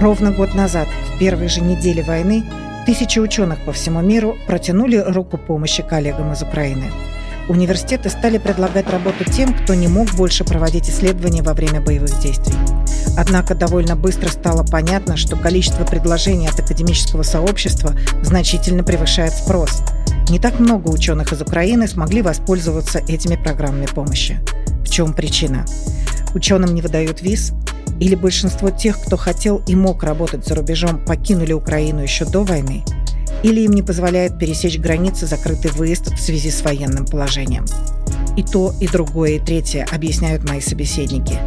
Ровно 0.00 0.30
год 0.30 0.54
назад, 0.54 0.86
в 1.12 1.18
первой 1.18 1.48
же 1.48 1.60
неделе 1.60 2.04
войны, 2.04 2.44
тысячи 2.86 3.18
ученых 3.18 3.64
по 3.64 3.72
всему 3.72 4.00
миру 4.00 4.36
протянули 4.46 4.96
руку 5.04 5.36
помощи 5.38 5.82
коллегам 5.82 6.32
из 6.32 6.40
Украины. 6.40 6.84
Университеты 7.48 8.08
стали 8.08 8.38
предлагать 8.38 8.88
работу 8.90 9.24
тем, 9.24 9.52
кто 9.52 9.74
не 9.74 9.88
мог 9.88 10.08
больше 10.12 10.44
проводить 10.44 10.88
исследования 10.88 11.42
во 11.42 11.52
время 11.52 11.80
боевых 11.80 12.16
действий. 12.20 12.54
Однако 13.16 13.56
довольно 13.56 13.96
быстро 13.96 14.28
стало 14.28 14.64
понятно, 14.64 15.16
что 15.16 15.34
количество 15.34 15.84
предложений 15.84 16.50
от 16.50 16.60
академического 16.60 17.24
сообщества 17.24 17.92
значительно 18.22 18.84
превышает 18.84 19.32
спрос. 19.32 19.82
Не 20.30 20.38
так 20.38 20.60
много 20.60 20.90
ученых 20.90 21.32
из 21.32 21.42
Украины 21.42 21.88
смогли 21.88 22.22
воспользоваться 22.22 23.00
этими 23.08 23.34
программами 23.34 23.86
помощи. 23.86 24.38
В 24.84 24.90
чем 24.90 25.12
причина? 25.12 25.66
Ученым 26.34 26.72
не 26.72 26.82
выдают 26.82 27.20
виз, 27.20 27.52
или 28.00 28.14
большинство 28.14 28.70
тех, 28.70 29.00
кто 29.00 29.16
хотел 29.16 29.62
и 29.66 29.74
мог 29.74 30.02
работать 30.02 30.46
за 30.46 30.54
рубежом, 30.54 31.04
покинули 31.04 31.52
Украину 31.52 32.00
еще 32.00 32.24
до 32.24 32.44
войны, 32.44 32.84
или 33.42 33.60
им 33.60 33.72
не 33.72 33.82
позволяет 33.82 34.38
пересечь 34.38 34.78
границы 34.78 35.26
закрытый 35.26 35.70
выезд 35.70 36.12
в 36.12 36.20
связи 36.20 36.50
с 36.50 36.62
военным 36.62 37.06
положением. 37.06 37.66
И 38.36 38.42
то, 38.42 38.72
и 38.80 38.86
другое, 38.86 39.32
и 39.32 39.38
третье 39.40 39.86
объясняют 39.90 40.48
мои 40.48 40.60
собеседники. 40.60 41.38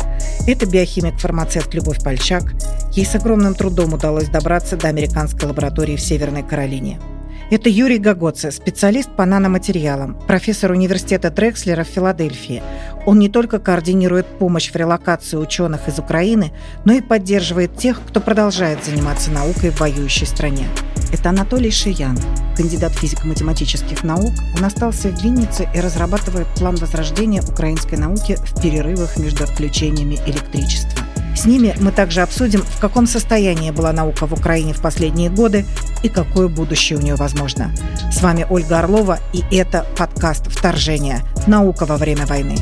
Это 0.45 0.65
биохимик-фармацевт 0.65 1.73
Любовь 1.73 2.03
Пальчак. 2.03 2.53
Ей 2.93 3.05
с 3.05 3.15
огромным 3.15 3.55
трудом 3.55 3.93
удалось 3.93 4.27
добраться 4.27 4.75
до 4.75 4.89
американской 4.89 5.47
лаборатории 5.47 5.95
в 5.95 6.01
Северной 6.01 6.43
Каролине– 6.43 6.99
это 7.51 7.69
Юрий 7.69 7.99
Гагоце, 7.99 8.49
специалист 8.49 9.09
по 9.09 9.25
наноматериалам, 9.25 10.17
профессор 10.25 10.71
университета 10.71 11.29
Дрекслера 11.29 11.83
в 11.83 11.87
Филадельфии. 11.87 12.63
Он 13.05 13.19
не 13.19 13.27
только 13.27 13.59
координирует 13.59 14.25
помощь 14.25 14.71
в 14.71 14.75
релокации 14.77 15.35
ученых 15.35 15.89
из 15.89 15.99
Украины, 15.99 16.53
но 16.85 16.93
и 16.93 17.01
поддерживает 17.01 17.75
тех, 17.75 17.99
кто 18.07 18.21
продолжает 18.21 18.85
заниматься 18.85 19.31
наукой 19.31 19.71
в 19.71 19.81
воюющей 19.81 20.25
стране. 20.25 20.65
Это 21.11 21.29
Анатолий 21.29 21.71
Шиян, 21.71 22.17
кандидат 22.55 22.93
физико-математических 22.93 24.05
наук. 24.05 24.31
Он 24.57 24.63
остался 24.63 25.09
в 25.09 25.21
Виннице 25.21 25.67
и 25.75 25.81
разрабатывает 25.81 26.47
план 26.55 26.75
возрождения 26.75 27.41
украинской 27.41 27.95
науки 27.95 28.37
в 28.37 28.61
перерывах 28.61 29.17
между 29.17 29.43
отключениями 29.43 30.17
электричества. 30.25 31.10
С 31.41 31.45
ними 31.47 31.73
мы 31.81 31.91
также 31.91 32.21
обсудим, 32.21 32.61
в 32.61 32.79
каком 32.79 33.07
состоянии 33.07 33.71
была 33.71 33.91
наука 33.91 34.27
в 34.27 34.33
Украине 34.33 34.75
в 34.75 34.81
последние 34.83 35.31
годы 35.31 35.65
и 36.03 36.07
какое 36.07 36.47
будущее 36.47 36.99
у 36.99 37.01
нее 37.01 37.15
возможно. 37.15 37.71
С 38.11 38.21
вами 38.21 38.45
Ольга 38.47 38.77
Орлова, 38.77 39.17
и 39.33 39.43
это 39.49 39.87
подкаст 39.97 40.51
«Вторжение. 40.51 41.21
Наука 41.47 41.87
во 41.87 41.97
время 41.97 42.27
войны». 42.27 42.57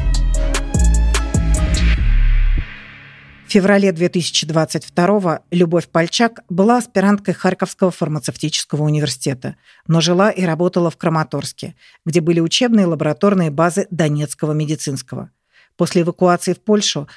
В 3.47 3.51
феврале 3.51 3.91
2022 3.91 5.41
Любовь 5.51 5.89
Пальчак 5.89 6.39
была 6.47 6.77
аспиранткой 6.77 7.33
Харьковского 7.33 7.91
фармацевтического 7.91 8.83
университета, 8.83 9.57
но 9.87 9.99
жила 9.99 10.31
и 10.31 10.45
работала 10.45 10.89
в 10.89 10.95
Краматорске, 10.95 11.75
где 12.05 12.21
были 12.21 12.39
учебные 12.39 12.85
лабораторные 12.85 13.51
базы 13.51 13.87
Донецкого 13.91 14.53
медицинского. 14.53 15.31
После 15.75 16.01
эвакуации 16.01 16.53
в 16.53 16.61
Польшу 16.61 17.09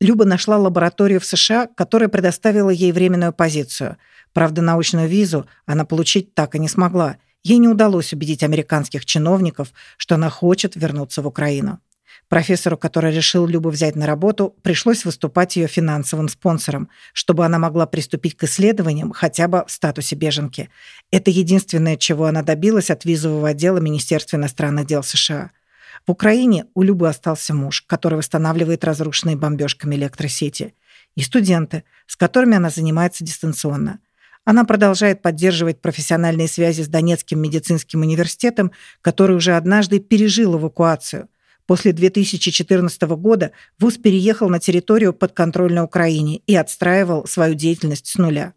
Люба 0.00 0.24
нашла 0.24 0.56
лабораторию 0.56 1.20
в 1.20 1.26
США, 1.26 1.66
которая 1.66 2.08
предоставила 2.08 2.70
ей 2.70 2.90
временную 2.90 3.34
позицию. 3.34 3.98
Правда, 4.32 4.62
научную 4.62 5.08
визу 5.08 5.46
она 5.66 5.84
получить 5.84 6.34
так 6.34 6.54
и 6.54 6.58
не 6.58 6.68
смогла. 6.68 7.18
Ей 7.42 7.58
не 7.58 7.68
удалось 7.68 8.14
убедить 8.14 8.42
американских 8.42 9.04
чиновников, 9.04 9.72
что 9.98 10.14
она 10.14 10.30
хочет 10.30 10.74
вернуться 10.74 11.20
в 11.20 11.26
Украину. 11.26 11.80
Профессору, 12.28 12.78
который 12.78 13.14
решил 13.14 13.46
Любу 13.46 13.70
взять 13.70 13.94
на 13.94 14.06
работу, 14.06 14.54
пришлось 14.62 15.04
выступать 15.04 15.56
ее 15.56 15.66
финансовым 15.66 16.28
спонсором, 16.28 16.88
чтобы 17.12 17.44
она 17.44 17.58
могла 17.58 17.86
приступить 17.86 18.36
к 18.36 18.44
исследованиям 18.44 19.12
хотя 19.12 19.48
бы 19.48 19.64
в 19.66 19.70
статусе 19.70 20.16
беженки. 20.16 20.70
Это 21.10 21.30
единственное, 21.30 21.96
чего 21.96 22.26
она 22.26 22.42
добилась 22.42 22.90
от 22.90 23.04
визового 23.04 23.48
отдела 23.48 23.78
Министерства 23.78 24.36
иностранных 24.36 24.86
дел 24.86 25.02
США– 25.02 25.50
в 26.06 26.10
Украине 26.10 26.66
у 26.74 26.82
Любы 26.82 27.08
остался 27.08 27.54
муж, 27.54 27.82
который 27.82 28.16
восстанавливает 28.16 28.84
разрушенные 28.84 29.36
бомбежками 29.36 29.94
электросети, 29.96 30.74
и 31.16 31.22
студенты, 31.22 31.84
с 32.06 32.16
которыми 32.16 32.56
она 32.56 32.70
занимается 32.70 33.24
дистанционно. 33.24 34.00
Она 34.44 34.64
продолжает 34.64 35.22
поддерживать 35.22 35.80
профессиональные 35.80 36.48
связи 36.48 36.82
с 36.82 36.88
Донецким 36.88 37.40
медицинским 37.40 38.00
университетом, 38.00 38.72
который 39.02 39.36
уже 39.36 39.56
однажды 39.56 40.00
пережил 40.00 40.56
эвакуацию. 40.56 41.28
После 41.66 41.92
2014 41.92 43.02
года 43.02 43.52
ВУЗ 43.78 43.98
переехал 43.98 44.48
на 44.48 44.58
территорию 44.58 45.12
подконтрольной 45.12 45.84
Украине 45.84 46.38
и 46.46 46.56
отстраивал 46.56 47.26
свою 47.26 47.54
деятельность 47.54 48.06
с 48.08 48.18
нуля. 48.18 48.54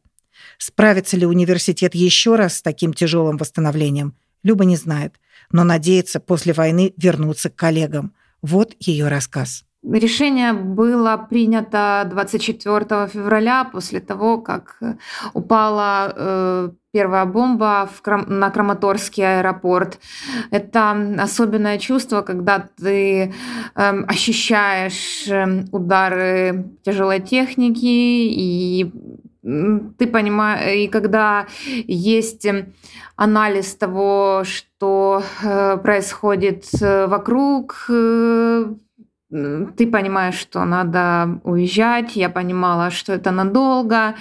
Справится 0.58 1.18
ли 1.18 1.26
университет 1.26 1.94
еще 1.94 2.36
раз 2.36 2.58
с 2.58 2.62
таким 2.62 2.94
тяжелым 2.94 3.38
восстановлением, 3.38 4.16
Люба 4.44 4.66
не 4.66 4.76
знает 4.76 5.20
но 5.54 5.64
надеется 5.64 6.20
после 6.20 6.52
войны 6.52 6.94
вернуться 6.98 7.50
к 7.50 7.56
коллегам. 7.56 8.14
Вот 8.42 8.74
ее 8.80 9.08
рассказ. 9.08 9.64
Решение 9.90 10.54
было 10.54 11.18
принято 11.30 12.08
24 12.10 13.08
февраля 13.08 13.66
после 13.66 14.00
того, 14.00 14.38
как 14.38 14.80
упала 15.34 16.14
э, 16.16 16.70
первая 16.94 17.26
бомба 17.26 17.90
в 17.94 18.02
Крам... 18.02 18.26
на 18.28 18.50
Краматорский 18.50 19.40
аэропорт. 19.40 20.00
Это 20.52 20.92
особенное 21.20 21.80
чувство, 21.80 22.22
когда 22.22 22.60
ты 22.60 23.34
э, 23.76 24.04
ощущаешь 24.08 25.28
эм, 25.28 25.66
удары 25.74 26.72
тяжелой 26.84 27.20
техники 27.20 27.86
и 27.86 28.90
ты 29.44 30.08
понимаешь, 30.08 30.86
и 30.86 30.88
когда 30.88 31.48
есть 31.68 32.48
анализ 33.18 33.76
того, 33.76 34.44
что 34.46 35.22
э, 35.44 35.78
происходит 35.78 36.66
э, 36.82 37.08
вокруг, 37.08 37.86
э, 37.90 38.66
ты 39.30 39.88
понимаешь, 39.88 40.36
что 40.36 40.64
надо 40.64 41.40
уезжать. 41.44 42.16
Я 42.16 42.30
понимала, 42.30 42.92
что 42.92 43.14
это 43.14 43.32
надолго. 43.32 44.16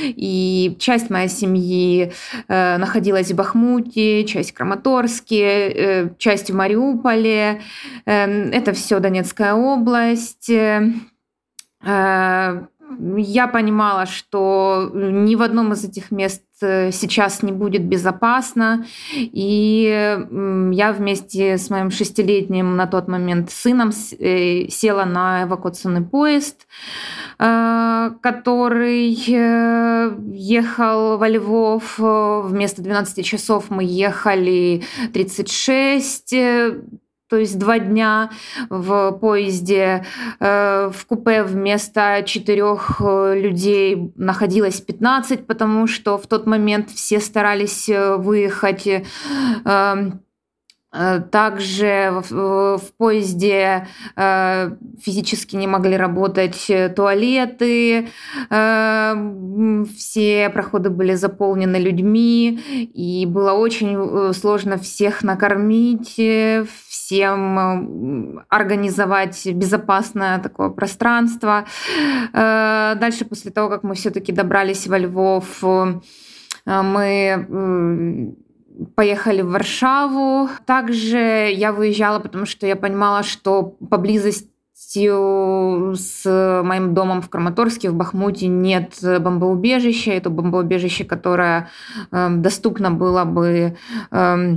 И 0.00 0.76
часть 0.78 1.10
моей 1.10 1.28
семьи 1.28 2.12
э, 2.48 2.76
находилась 2.76 3.32
в 3.32 3.34
Бахмуте, 3.34 4.24
часть 4.24 4.50
в 4.50 4.54
Краматорске, 4.54 5.70
э, 5.70 6.08
часть 6.18 6.50
в 6.50 6.54
Мариуполе. 6.54 7.62
Э, 8.04 8.50
это 8.50 8.72
все 8.74 9.00
Донецкая 9.00 9.54
область. 9.54 10.50
Э, 10.50 10.82
я 13.16 13.46
понимала, 13.48 14.06
что 14.06 14.90
ни 14.94 15.34
в 15.34 15.42
одном 15.42 15.72
из 15.72 15.84
этих 15.84 16.10
мест 16.10 16.42
э, 16.60 16.90
сейчас 16.92 17.42
не 17.42 17.52
будет 17.52 17.84
безопасно. 17.84 18.84
И 19.14 20.18
я 20.72 20.92
вместе 20.92 21.58
с 21.58 21.70
моим 21.70 21.90
шестилетним 21.90 22.76
на 22.76 22.86
тот 22.86 23.08
момент 23.08 23.50
сыном 23.50 23.90
э, 23.90 24.68
села 24.68 25.04
на 25.04 25.44
эвакуационный 25.44 26.02
поезд, 26.02 26.66
э, 27.38 28.10
который 28.22 29.08
ехал 30.34 31.18
во 31.18 31.28
Львов. 31.28 31.98
Вместо 31.98 32.82
12 32.82 33.24
часов 33.24 33.66
мы 33.70 33.84
ехали 33.84 34.82
36 35.12 36.34
то 37.28 37.36
есть 37.36 37.58
два 37.58 37.78
дня 37.78 38.30
в 38.70 39.12
поезде, 39.12 40.04
э, 40.40 40.90
в 40.92 41.06
купе 41.06 41.42
вместо 41.42 42.22
четырех 42.24 43.00
э, 43.00 43.38
людей 43.38 44.12
находилось 44.16 44.80
15, 44.80 45.46
потому 45.46 45.86
что 45.86 46.16
в 46.16 46.26
тот 46.26 46.46
момент 46.46 46.90
все 46.90 47.20
старались 47.20 47.88
э, 47.88 48.16
выехать 48.16 48.88
эм, 49.64 50.20
также 51.30 52.22
в, 52.30 52.80
поезде 52.96 53.86
физически 54.16 55.54
не 55.54 55.66
могли 55.66 55.98
работать 55.98 56.66
туалеты, 56.96 58.08
все 59.98 60.48
проходы 60.48 60.88
были 60.88 61.12
заполнены 61.12 61.76
людьми, 61.76 62.58
и 62.94 63.26
было 63.26 63.52
очень 63.52 64.32
сложно 64.32 64.78
всех 64.78 65.22
накормить, 65.22 66.18
всем 67.08 68.44
организовать 68.50 69.46
безопасное 69.46 70.38
такое 70.40 70.68
пространство. 70.68 71.64
Дальше, 72.34 73.24
после 73.24 73.50
того, 73.50 73.70
как 73.70 73.82
мы 73.82 73.94
все-таки 73.94 74.30
добрались 74.30 74.86
во 74.86 74.98
Львов, 74.98 75.64
мы 76.66 78.36
поехали 78.94 79.40
в 79.40 79.50
Варшаву. 79.50 80.50
Также 80.66 81.50
я 81.50 81.72
выезжала, 81.72 82.18
потому 82.18 82.44
что 82.44 82.66
я 82.66 82.76
понимала, 82.76 83.22
что 83.22 83.62
поблизости 83.62 84.50
с 85.94 86.62
моим 86.62 86.92
домом 86.94 87.22
в 87.22 87.30
Краматорске, 87.30 87.88
в 87.90 87.94
Бахмуте 87.94 88.48
нет 88.48 88.98
бомбоубежища. 89.02 90.10
Это 90.12 90.28
бомбоубежище, 90.28 91.04
которое 91.04 91.68
э, 92.12 92.28
доступно 92.30 92.90
было 92.90 93.24
бы 93.24 93.76
э, 94.10 94.56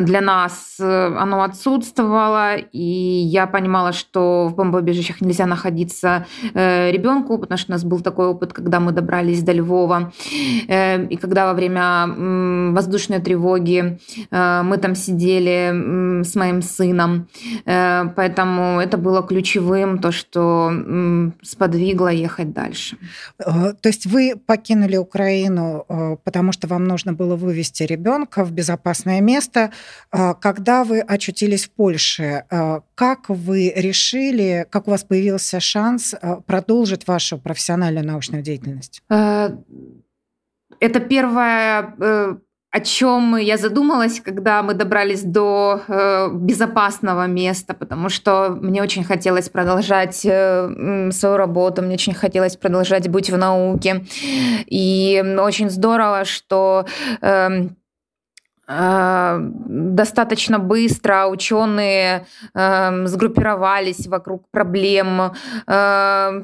для 0.00 0.20
нас 0.20 0.76
э, 0.80 1.16
оно 1.16 1.42
отсутствовало, 1.42 2.56
и 2.56 2.80
я 2.80 3.46
понимала, 3.46 3.92
что 3.92 4.48
в 4.48 4.56
бомбоубежищах 4.56 5.20
нельзя 5.20 5.46
находиться 5.46 6.26
э, 6.54 6.90
ребенку, 6.90 7.38
потому 7.38 7.56
что 7.56 7.72
у 7.72 7.74
нас 7.74 7.84
был 7.84 8.00
такой 8.00 8.26
опыт, 8.26 8.52
когда 8.52 8.80
мы 8.80 8.90
добрались 8.90 9.42
до 9.42 9.52
Львова, 9.52 10.12
и 10.32 11.18
когда 11.20 11.46
во 11.46 11.54
время 11.54 12.72
воздушной 12.72 13.20
тревоги 13.20 13.98
мы 14.30 14.78
там 14.78 14.94
сидели 14.94 16.22
с 16.22 16.34
моим 16.34 16.62
сыном, 16.62 17.28
поэтому 17.64 18.80
это 18.80 18.96
было 18.96 19.22
ключевым, 19.22 19.98
то, 19.98 20.10
что 20.12 20.72
сподвигло 21.42 22.08
ехать 22.08 22.52
дальше. 22.52 22.96
То 23.38 23.76
есть 23.84 24.06
вы 24.06 24.34
покинули 24.46 24.96
Украину, 24.96 25.84
потому 26.24 26.52
что 26.52 26.66
вам 26.66 26.84
нужно 26.84 27.12
было 27.12 27.36
вывести 27.36 27.84
ребенка 27.84 28.44
в 28.44 28.52
безопасное 28.52 29.20
место, 29.20 29.70
когда 30.40 30.84
вы 30.84 31.00
очутились 31.00 31.66
в 31.66 31.70
Польше, 31.70 32.44
а, 32.50 32.82
как 32.94 33.28
вы 33.28 33.72
решили, 33.76 34.66
как 34.70 34.88
у 34.88 34.90
вас 34.90 35.04
появился 35.04 35.60
шанс 35.60 36.14
а, 36.14 36.36
продолжить 36.40 37.06
вашу 37.06 37.38
профессиональную 37.38 38.06
научную 38.06 38.42
деятельность? 38.42 39.02
Э, 39.10 39.50
это 40.80 41.00
первое, 41.00 41.94
э, 41.98 42.36
о 42.70 42.80
чем 42.80 43.36
я 43.36 43.56
задумалась, 43.56 44.20
когда 44.20 44.62
мы 44.62 44.74
добрались 44.74 45.22
до 45.22 45.82
э, 45.88 46.28
безопасного 46.32 47.26
места, 47.26 47.74
потому 47.74 48.08
что 48.08 48.50
мне 48.50 48.82
очень 48.82 49.04
хотелось 49.04 49.48
продолжать 49.48 50.16
свою 50.16 51.36
работу, 51.36 51.82
мне 51.82 51.94
очень 51.94 52.14
хотелось 52.14 52.56
продолжать 52.56 53.08
быть 53.08 53.30
в 53.30 53.36
науке. 53.36 54.04
И 54.66 55.22
очень 55.38 55.70
здорово, 55.70 56.24
что 56.24 56.86
эм, 57.22 57.76
достаточно 58.68 60.58
быстро 60.58 61.26
ученые 61.26 62.26
э, 62.54 63.06
сгруппировались 63.06 64.06
вокруг 64.08 64.50
проблем 64.50 65.32
э, 65.66 66.42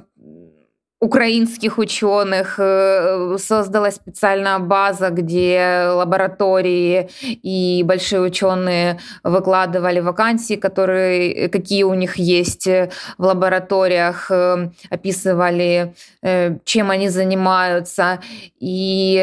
украинских 1.02 1.78
ученых 1.78 2.54
э, 2.58 3.37
создалась 3.37 3.96
специальная 3.96 4.60
база, 4.60 5.10
где 5.10 5.88
лаборатории 5.88 7.10
и 7.43 7.82
большие 7.84 8.20
ученые 8.20 9.00
выкладывали 9.25 9.99
вакансии, 9.99 10.54
которые, 10.54 11.49
какие 11.49 11.82
у 11.82 11.94
них 11.94 12.19
есть 12.19 12.69
в 12.69 13.25
лабораториях, 13.25 14.31
э, 14.31 14.70
описывали, 14.90 15.93
э, 16.22 16.58
чем 16.64 16.90
они 16.90 17.08
занимаются. 17.08 18.20
И 18.60 19.14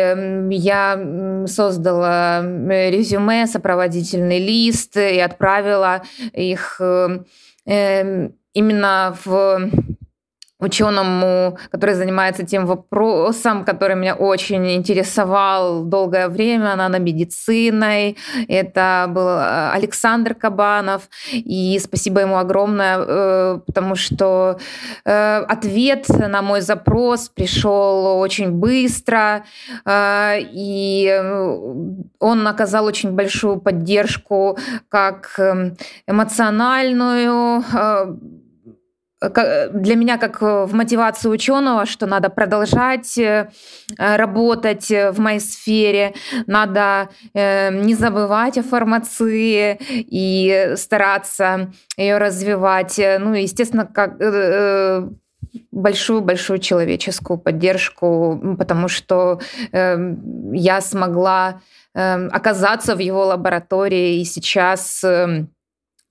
я 0.49 1.45
создала 1.47 2.41
резюме, 2.41 3.47
сопроводительный 3.47 4.39
лист 4.39 4.97
и 4.97 5.19
отправила 5.19 6.01
их 6.33 6.81
именно 7.65 9.17
в 9.23 9.69
ученому, 10.59 11.57
который 11.71 11.95
занимается 11.95 12.45
тем 12.45 12.65
вопросом, 12.65 13.63
который 13.63 13.95
меня 13.95 14.15
очень 14.15 14.75
интересовал 14.75 15.83
долгое 15.83 16.27
время, 16.27 16.75
наномедициной. 16.75 18.17
Это 18.47 19.05
был 19.09 19.27
э, 19.27 19.71
Александр 19.71 20.35
Кабанов. 20.35 21.09
И 21.31 21.79
спасибо 21.81 22.21
ему 22.21 22.37
огромное, 22.37 22.99
э, 22.99 23.59
потому 23.65 23.95
что 23.95 24.59
э, 25.05 25.37
ответ 25.47 26.09
на 26.09 26.41
мой 26.41 26.61
запрос 26.61 27.29
пришел 27.29 28.19
очень 28.19 28.51
быстро, 28.51 29.45
и 29.87 31.21
он 32.19 32.47
оказал 32.47 32.85
очень 32.85 33.11
большую 33.11 33.59
поддержку 33.59 34.57
как 34.89 35.39
эмоциональную, 36.07 37.63
для 39.21 39.95
меня 39.95 40.17
как 40.17 40.41
э, 40.41 40.65
в 40.65 40.73
мотивации 40.73 41.27
ученого, 41.27 41.85
что 41.85 42.05
надо 42.05 42.29
продолжать 42.29 43.17
э, 43.17 43.49
работать 43.97 44.89
в 44.89 45.19
моей 45.19 45.41
сфере, 45.41 46.13
надо 46.47 47.09
э, 47.33 47.69
не 47.73 47.95
забывать 47.95 48.57
о 48.57 48.63
фармации 48.63 49.77
и 49.81 50.73
стараться 50.75 51.71
ее 51.97 52.17
развивать. 52.17 52.97
Ну, 52.97 53.33
естественно, 53.33 53.85
как 53.85 54.17
большую-большую 55.71 56.59
человеческую 56.59 57.39
поддержку, 57.39 58.55
потому 58.57 58.87
что 58.87 59.39
я 59.71 60.81
смогла 60.81 61.61
оказаться 61.93 62.95
в 62.95 62.99
его 62.99 63.25
лаборатории 63.25 64.19
и 64.19 64.25
сейчас 64.25 65.03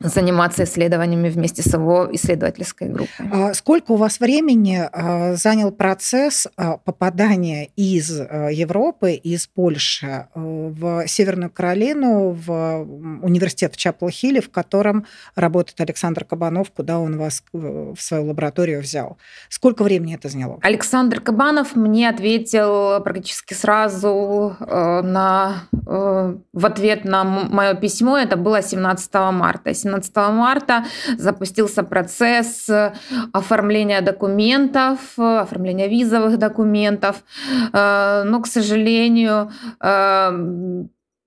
заниматься 0.01 0.63
исследованиями 0.63 1.29
вместе 1.29 1.63
с 1.63 1.73
его 1.73 2.09
исследовательской 2.13 2.89
группой. 2.89 3.27
А 3.33 3.53
сколько 3.55 3.93
у 3.93 3.97
вас 3.97 4.21
времени 4.21 4.89
а, 4.93 5.35
занял 5.35 5.73
процесс 5.73 6.47
а, 6.57 6.77
попадания 6.77 7.71
из 7.75 8.09
Европы, 8.11 9.13
из 9.13 9.49
Польши 9.49 10.29
в 10.35 11.07
Северную 11.09 11.51
Каролину, 11.51 12.31
в 12.31 12.87
университет 13.23 13.75
в 13.75 13.79
Чапл-Хилле, 13.79 14.41
в 14.41 14.51
котором 14.51 15.05
работает 15.35 15.81
Александр 15.81 16.25
Кабанов, 16.25 16.71
куда 16.71 17.01
он 17.01 17.19
вас 17.19 17.43
в 17.53 17.97
свою 17.99 18.27
лабораторию 18.27 18.81
взял? 18.81 19.19
Сколько 19.49 19.83
времени 19.83 20.15
это 20.15 20.29
заняло? 20.29 20.59
Александр 20.63 21.21
Кабанов 21.21 21.75
мне 21.75 22.09
ответил 22.09 23.03
практически 23.03 23.55
сразу 23.55 24.57
на, 24.61 25.65
в 25.73 26.67
ответ 26.67 27.05
на 27.05 27.25
мое 27.25 27.75
письмо. 27.75 28.19
Это 28.19 28.37
было 28.37 28.63
17 28.63 29.15
марта. 29.33 29.75
17 29.89 30.17
марта 30.17 30.85
запустился 31.17 31.83
процесс 31.83 32.69
э, 32.69 32.93
оформления 33.33 34.01
документов, 34.01 34.99
э, 35.19 35.39
оформления 35.39 35.89
визовых 35.89 36.39
документов. 36.39 37.25
Э, 37.73 38.23
но, 38.25 38.41
к 38.41 38.47
сожалению, 38.47 39.51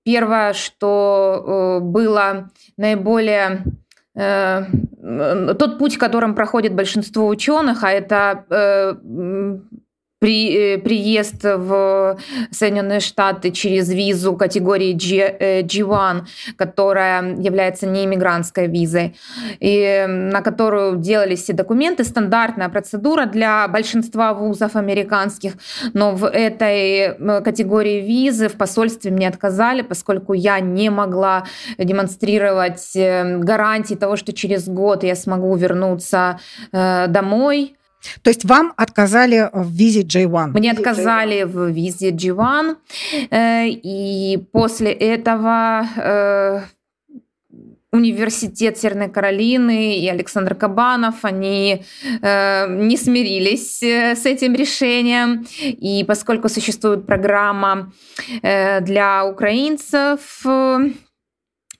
первое, 0.04 0.52
что 0.52 1.80
было 1.82 2.50
наиболее 2.76 3.64
тот 4.14 5.78
путь, 5.78 5.96
которым 5.96 6.34
проходит 6.34 6.74
большинство 6.74 7.26
ученых, 7.28 7.82
а 7.82 7.90
это 7.90 8.98
при, 10.22 10.74
э, 10.74 10.78
приезд 10.78 11.42
в 11.42 12.16
Соединенные 12.52 13.00
Штаты 13.00 13.50
через 13.50 13.90
визу 13.90 14.36
категории 14.36 14.92
G, 14.92 15.62
G1, 15.64 16.20
э, 16.20 16.52
которая 16.56 17.34
является 17.34 17.88
неиммигрантской 17.88 18.68
визой, 18.68 19.16
и 19.58 20.04
на 20.06 20.40
которую 20.42 20.98
делались 20.98 21.42
все 21.42 21.54
документы, 21.54 22.04
стандартная 22.04 22.68
процедура 22.68 23.26
для 23.26 23.66
большинства 23.66 24.32
вузов 24.32 24.76
американских, 24.76 25.54
но 25.92 26.12
в 26.12 26.28
этой 26.28 27.16
категории 27.42 28.00
визы 28.00 28.46
в 28.46 28.52
посольстве 28.52 29.10
мне 29.10 29.26
отказали, 29.26 29.82
поскольку 29.82 30.34
я 30.34 30.60
не 30.60 30.88
могла 30.88 31.46
демонстрировать 31.78 32.92
э, 32.94 33.38
гарантии 33.38 33.94
того, 33.96 34.14
что 34.14 34.32
через 34.32 34.68
год 34.68 35.02
я 35.02 35.16
смогу 35.16 35.56
вернуться 35.56 36.38
домой, 36.70 37.74
то 38.22 38.30
есть 38.30 38.44
вам 38.44 38.72
отказали 38.76 39.48
в 39.52 39.70
визе 39.70 40.02
J1? 40.02 40.58
Мне 40.58 40.72
отказали 40.72 41.44
в 41.44 41.68
визе 41.68 42.10
G1, 42.10 42.76
э, 43.30 43.68
и 43.68 44.38
после 44.52 44.92
этого 44.92 45.86
э, 45.96 46.60
университет 47.92 48.78
Северной 48.78 49.08
Каролины 49.08 49.98
и 49.98 50.08
Александр 50.08 50.54
Кабанов, 50.54 51.24
они 51.24 51.84
э, 52.22 52.66
не 52.68 52.96
смирились 52.96 53.82
с 53.82 54.26
этим 54.26 54.54
решением. 54.54 55.46
И 55.60 56.04
поскольку 56.04 56.48
существует 56.48 57.06
программа 57.06 57.92
для 58.42 59.24
украинцев, 59.26 60.20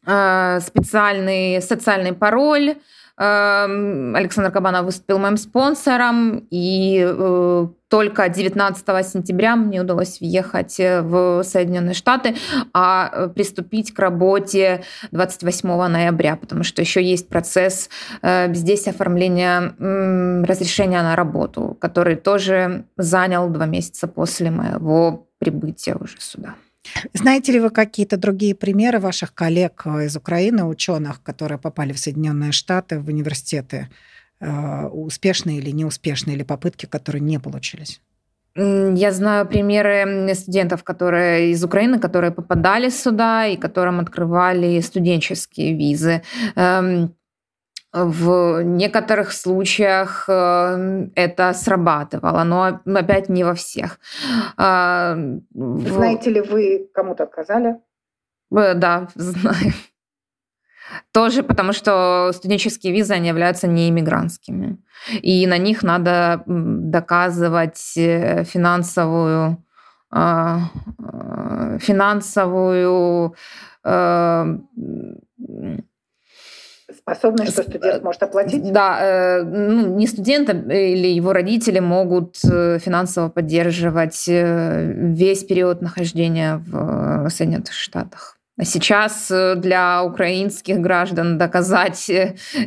специальный 0.04 1.62
социальный 1.62 2.12
пароль, 2.12 2.74
Александр 3.16 4.50
Кабанов 4.50 4.86
выступил 4.86 5.18
моим 5.18 5.36
спонсором, 5.36 6.46
и 6.50 7.04
э, 7.06 7.66
только 7.88 8.28
19 8.28 9.06
сентября 9.06 9.54
мне 9.54 9.82
удалось 9.82 10.18
въехать 10.20 10.80
э, 10.80 11.02
в 11.02 11.42
Соединенные 11.44 11.94
Штаты, 11.94 12.36
а 12.72 13.10
э, 13.12 13.28
приступить 13.28 13.92
к 13.92 13.98
работе 13.98 14.82
28 15.10 15.68
ноября, 15.68 16.36
потому 16.36 16.64
что 16.64 16.80
еще 16.80 17.02
есть 17.02 17.28
процесс 17.28 17.90
здесь 18.22 18.88
оформления 18.88 19.74
разрешения 20.44 21.02
на 21.02 21.14
работу, 21.16 21.76
который 21.80 22.16
тоже 22.16 22.84
занял 22.96 23.48
два 23.48 23.66
месяца 23.66 24.08
после 24.08 24.50
моего 24.50 25.28
прибытия 25.38 25.96
уже 25.96 26.16
сюда. 26.18 26.54
Знаете 27.14 27.52
ли 27.52 27.60
вы 27.60 27.70
какие-то 27.70 28.16
другие 28.16 28.54
примеры 28.54 28.98
ваших 28.98 29.34
коллег 29.34 29.82
э, 29.84 30.06
из 30.06 30.16
Украины, 30.16 30.64
ученых, 30.64 31.22
которые 31.22 31.58
попали 31.58 31.92
в 31.92 31.98
Соединенные 31.98 32.52
Штаты, 32.52 32.98
в 32.98 33.08
университеты, 33.08 33.88
э, 34.40 34.86
успешные 34.86 35.58
или 35.58 35.70
неуспешные, 35.70 36.36
или 36.36 36.42
попытки, 36.42 36.86
которые 36.86 37.20
не 37.22 37.38
получились? 37.38 38.00
Я 38.54 39.12
знаю 39.12 39.46
примеры 39.46 40.34
студентов, 40.34 40.84
которые 40.84 41.52
из 41.52 41.64
Украины, 41.64 41.98
которые 41.98 42.32
попадали 42.32 42.90
сюда 42.90 43.46
и 43.46 43.56
которым 43.56 43.98
открывали 44.00 44.78
студенческие 44.80 45.74
визы. 45.74 46.22
Эм, 47.94 48.10
в 48.10 48.62
некоторых 48.62 49.32
случаях 49.32 50.24
э, 50.28 51.08
это 51.14 51.52
срабатывало, 51.52 52.44
но 52.44 52.80
опять 52.86 53.28
не 53.28 53.44
во 53.44 53.54
всех. 53.54 53.98
А, 54.56 55.16
Знаете 55.54 56.30
ли 56.30 56.40
вы, 56.40 56.88
кому-то 56.94 57.24
отказали? 57.24 57.76
Э, 58.50 58.74
да, 58.74 59.08
знаю. 59.14 59.72
Тоже 61.12 61.42
потому, 61.42 61.72
что 61.72 62.32
студенческие 62.32 62.92
визы, 62.92 63.14
они 63.14 63.28
являются 63.28 63.66
неиммигрантскими. 63.66 64.78
И 65.22 65.46
на 65.46 65.58
них 65.58 65.82
надо 65.82 66.42
доказывать 66.46 67.92
э, 67.96 68.44
финансовую, 68.44 69.64
а, 70.10 70.60
финансовую 71.78 73.34
способность, 77.02 77.52
что 77.52 77.62
студент 77.62 78.02
может 78.02 78.22
оплатить? 78.22 78.72
Да, 78.72 78.98
э, 79.00 79.42
ну, 79.42 79.96
не 79.96 80.06
студент 80.06 80.48
или 80.48 81.08
его 81.08 81.32
родители 81.32 81.80
могут 81.80 82.38
э, 82.44 82.78
финансово 82.78 83.28
поддерживать 83.28 84.24
э, 84.28 84.92
весь 84.94 85.44
период 85.44 85.82
нахождения 85.82 86.62
в 86.66 87.28
Соединенных 87.28 87.72
Штатах. 87.72 88.38
А 88.58 88.64
сейчас 88.64 89.28
для 89.28 90.04
украинских 90.04 90.78
граждан 90.78 91.38
доказать 91.38 92.10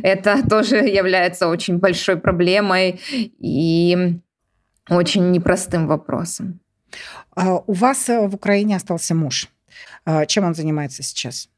это 0.02 0.42
тоже 0.50 0.76
является 0.76 1.48
очень 1.48 1.78
большой 1.78 2.16
проблемой 2.16 3.00
и 3.38 4.18
очень 4.90 5.30
непростым 5.30 5.86
вопросом. 5.86 6.60
А 7.34 7.58
у 7.66 7.72
вас 7.72 8.08
в 8.08 8.34
Украине 8.34 8.76
остался 8.76 9.14
муж. 9.14 9.48
А 10.04 10.26
чем 10.26 10.44
он 10.44 10.54
занимается 10.54 11.02
сейчас? 11.02 11.48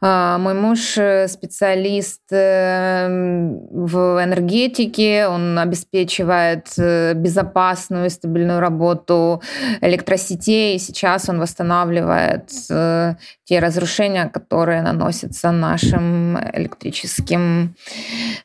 А, 0.00 0.38
мой 0.38 0.54
муж 0.54 0.98
э, 0.98 1.28
специалист 1.28 2.22
эм, 2.30 3.58
в 3.70 4.22
энергетике, 4.22 5.28
он 5.28 5.58
обеспечивает 5.58 6.68
э, 6.76 7.14
безопасную 7.14 8.06
и 8.06 8.10
стабильную 8.10 8.60
работу 8.60 9.42
электросетей. 9.80 10.78
Сейчас 10.78 11.28
он 11.28 11.38
восстанавливает 11.38 12.50
э, 12.68 13.14
те 13.44 13.58
разрушения, 13.60 14.28
которые 14.28 14.82
наносятся 14.82 15.52
нашим 15.52 16.36
электрическим 16.52 17.76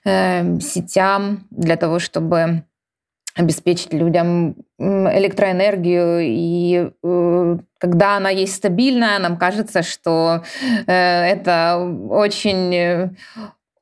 эм, 0.06 0.62
сетям 0.62 1.48
для 1.50 1.76
того, 1.76 2.00
чтобы 2.00 2.64
обеспечить 3.40 3.94
людям 3.94 4.56
электроэнергию. 4.78 6.20
И 6.22 6.90
э, 7.04 7.58
когда 7.78 8.18
она 8.18 8.30
есть 8.30 8.56
стабильная, 8.56 9.18
нам 9.20 9.38
кажется, 9.38 9.82
что 9.82 10.44
э, 10.86 10.92
это 10.92 11.78
очень 12.10 12.76
э, 12.76 13.10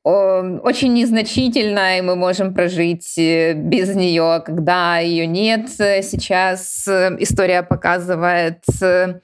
очень 0.04 0.94
незначительно, 0.94 1.98
и 1.98 2.00
мы 2.00 2.16
можем 2.16 2.54
прожить 2.54 3.12
без 3.18 3.94
нее, 3.94 4.42
когда 4.46 4.98
ее 5.00 5.26
нет. 5.26 5.68
Сейчас 5.68 6.88
история 6.88 7.62
показывает, 7.62 8.62
что... 8.70 9.20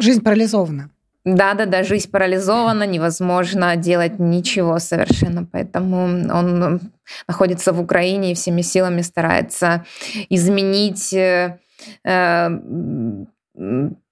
Жизнь 0.00 0.22
парализована. 0.24 0.90
Да, 1.36 1.54
да, 1.54 1.66
да, 1.66 1.84
жизнь 1.84 2.10
парализована, 2.10 2.86
невозможно 2.86 3.76
делать 3.76 4.18
ничего 4.18 4.78
совершенно, 4.78 5.44
поэтому 5.44 6.02
он 6.02 6.80
находится 7.28 7.72
в 7.72 7.80
Украине 7.80 8.32
и 8.32 8.34
всеми 8.34 8.62
силами 8.62 9.02
старается 9.02 9.84
изменить 10.28 11.12
э, 11.12 11.58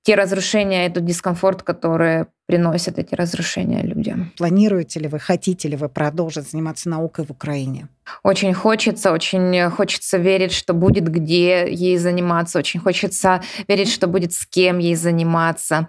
те 0.09 0.15
разрушения, 0.15 0.87
этот 0.87 1.05
дискомфорт, 1.05 1.63
которые 1.63 2.29
приносят 2.47 2.99
эти 2.99 3.15
разрушения 3.15 3.83
людям. 3.83 4.33
Планируете 4.39 5.01
ли 5.01 5.07
вы, 5.07 5.19
хотите 5.19 5.69
ли 5.69 5.77
вы 5.77 5.91
продолжить 5.91 6.51
заниматься 6.51 6.89
наукой 6.89 7.27
в 7.27 7.31
Украине? 7.31 7.89
Очень 8.23 8.55
хочется, 8.55 9.13
очень 9.13 9.69
хочется 9.69 10.17
верить, 10.17 10.53
что 10.53 10.73
будет 10.73 11.11
где 11.11 11.71
ей 11.71 11.99
заниматься, 11.99 12.59
очень 12.59 12.81
хочется 12.81 13.43
верить, 13.69 13.93
что 13.93 14.07
будет 14.07 14.33
с 14.33 14.47
кем 14.47 14.79
ей 14.79 14.95
заниматься. 14.95 15.89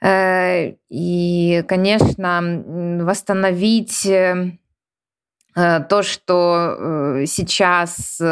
Э, 0.00 0.74
и, 0.88 1.64
конечно, 1.66 2.62
восстановить 3.04 4.06
э, 4.06 4.52
то, 5.56 6.02
что 6.04 6.76
э, 6.78 7.24
сейчас 7.26 8.22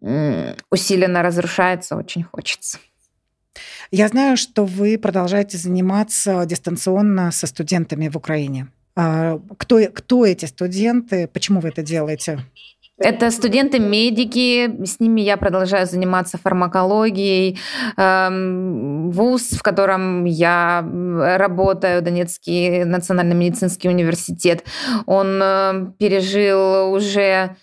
усиленно 0.00 1.22
разрушается, 1.22 1.96
очень 1.96 2.22
хочется. 2.22 2.78
Я 3.90 4.08
знаю, 4.08 4.36
что 4.36 4.64
вы 4.64 4.98
продолжаете 4.98 5.58
заниматься 5.58 6.44
дистанционно 6.46 7.30
со 7.30 7.46
студентами 7.46 8.08
в 8.08 8.16
Украине. 8.16 8.68
А, 8.96 9.40
кто, 9.58 9.80
кто 9.92 10.24
эти 10.24 10.46
студенты? 10.46 11.28
Почему 11.32 11.60
вы 11.60 11.68
это 11.68 11.82
делаете? 11.82 12.40
Это 12.96 13.32
студенты-медики, 13.32 14.84
с 14.86 15.00
ними 15.00 15.20
я 15.20 15.36
продолжаю 15.36 15.84
заниматься 15.84 16.38
фармакологией. 16.38 17.58
Эм, 17.96 19.10
вуз, 19.10 19.50
в 19.50 19.62
котором 19.62 20.24
я 20.26 20.86
работаю, 21.36 22.02
Донецкий 22.02 22.84
национальный 22.84 23.34
медицинский 23.34 23.88
университет, 23.88 24.64
он 25.06 25.40
э, 25.42 25.86
пережил 25.98 26.92
уже 26.92 27.56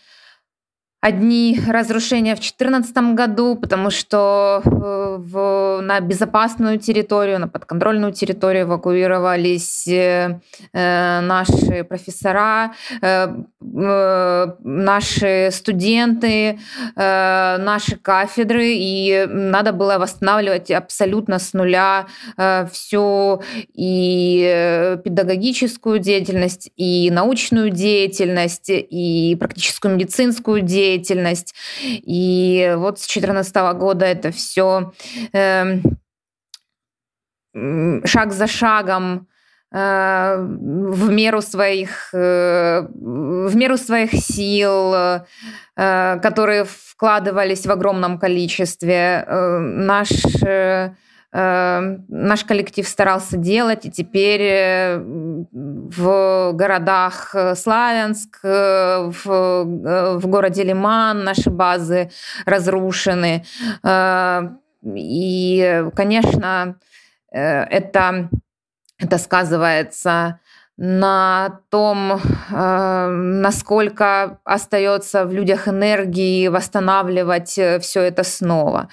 одни 1.02 1.60
разрушения 1.68 2.36
в 2.36 2.40
2014 2.40 2.96
году, 3.16 3.56
потому 3.56 3.90
что 3.90 4.62
э, 4.64 4.70
в, 5.18 5.80
на 5.82 6.00
безопасную 6.00 6.78
территорию, 6.78 7.40
на 7.40 7.48
подконтрольную 7.48 8.14
территорию 8.14 8.66
эвакуировались 8.66 9.88
э, 9.88 10.40
э 10.74 11.22
наши 11.22 11.84
профессора, 11.84 12.74
наши 14.64 15.50
студенты, 15.52 16.60
наши 16.96 17.96
кафедры, 17.96 18.74
и 18.74 19.26
надо 19.28 19.72
было 19.72 19.98
восстанавливать 19.98 20.70
абсолютно 20.72 21.40
с 21.40 21.54
нуля 21.54 22.06
э, 22.38 22.68
всю 22.72 23.42
и 23.74 24.98
педагогическую 25.04 26.00
деятельность, 26.00 26.72
и 26.78 27.10
научную 27.12 27.70
деятельность, 27.72 28.70
и 28.70 29.36
практическую 29.40 29.96
медицинскую 29.96 30.62
деятельность, 30.62 30.91
деятельность. 30.92 31.56
И 31.84 32.74
вот 32.78 33.00
с 33.00 33.08
2014 33.08 33.56
года 33.78 34.06
это 34.06 34.32
все 34.32 34.94
э, 35.34 35.80
шаг 38.06 38.32
за 38.32 38.48
шагом 38.48 39.28
э, 39.74 40.36
в 40.38 41.12
меру 41.12 41.42
своих, 41.42 42.10
э, 42.14 42.82
в 42.82 43.56
меру 43.56 43.78
своих 43.78 44.12
сил, 44.14 44.94
э, 44.94 46.20
которые 46.22 46.66
вкладывались 46.66 47.66
в 47.66 47.72
огромном 47.72 48.20
количестве. 48.20 49.26
Наш 49.28 50.10
Эм, 50.44 50.96
наш 51.34 52.44
коллектив 52.44 52.86
старался 52.86 53.38
делать, 53.38 53.86
и 53.86 53.92
теперь 53.92 54.42
э, 54.42 54.98
в 55.52 56.52
городах 56.52 57.34
э, 57.34 57.56
Славянск, 57.56 58.40
э, 58.44 59.10
в, 59.10 59.26
в 60.20 60.28
городе 60.28 60.64
Лиман 60.64 61.24
наши 61.24 61.50
базы 61.50 62.12
разрушены. 62.46 63.46
И, 64.84 65.86
конечно, 65.96 66.76
это, 67.32 68.30
это 68.98 69.18
сказывается 69.20 70.40
на 70.76 71.60
том, 71.70 72.20
насколько 72.50 74.40
остается 74.44 75.26
в 75.26 75.32
людях 75.32 75.68
энергии 75.68 76.48
восстанавливать 76.48 77.52
все 77.52 78.02
это 78.02 78.24
снова. 78.24 78.90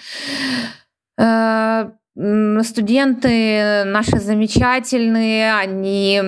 Студенты 2.20 3.84
наши 3.84 4.18
замечательные, 4.18 5.54
они 5.54 6.20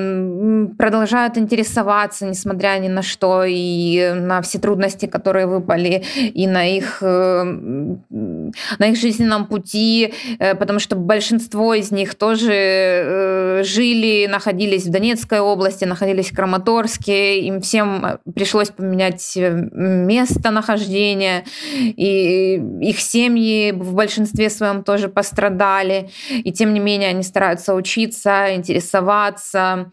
продолжают 0.78 1.36
интересоваться, 1.36 2.26
несмотря 2.26 2.78
ни 2.78 2.86
на 2.86 3.02
что, 3.02 3.42
и 3.44 4.12
на 4.14 4.40
все 4.40 4.60
трудности, 4.60 5.06
которые 5.06 5.48
выпали, 5.48 6.04
и 6.16 6.46
на 6.46 6.64
их, 6.64 6.98
э, 7.02 7.42
на 7.42 8.86
их 8.86 9.00
жизненном 9.00 9.46
пути, 9.46 10.14
э, 10.38 10.54
потому 10.54 10.78
что 10.78 10.94
большинство 10.94 11.74
из 11.74 11.90
них 11.90 12.14
тоже 12.14 12.52
э, 12.52 13.62
жили, 13.64 14.28
находились 14.30 14.86
в 14.86 14.92
Донецкой 14.92 15.40
области, 15.40 15.86
находились 15.86 16.30
в 16.30 16.36
Краматорске, 16.36 17.40
им 17.40 17.60
всем 17.60 18.20
пришлось 18.32 18.68
поменять 18.68 19.36
место 19.36 20.52
нахождения, 20.52 21.42
и 21.74 22.62
их 22.80 23.00
семьи 23.00 23.72
в 23.72 23.92
большинстве 23.94 24.50
своем 24.50 24.84
тоже 24.84 25.08
пострадали 25.08 25.79
далее. 25.80 26.10
И 26.30 26.52
тем 26.52 26.74
не 26.74 26.80
менее 26.80 27.10
они 27.10 27.22
стараются 27.22 27.74
учиться, 27.74 28.54
интересоваться. 28.54 29.90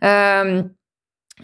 Эм, 0.00 0.76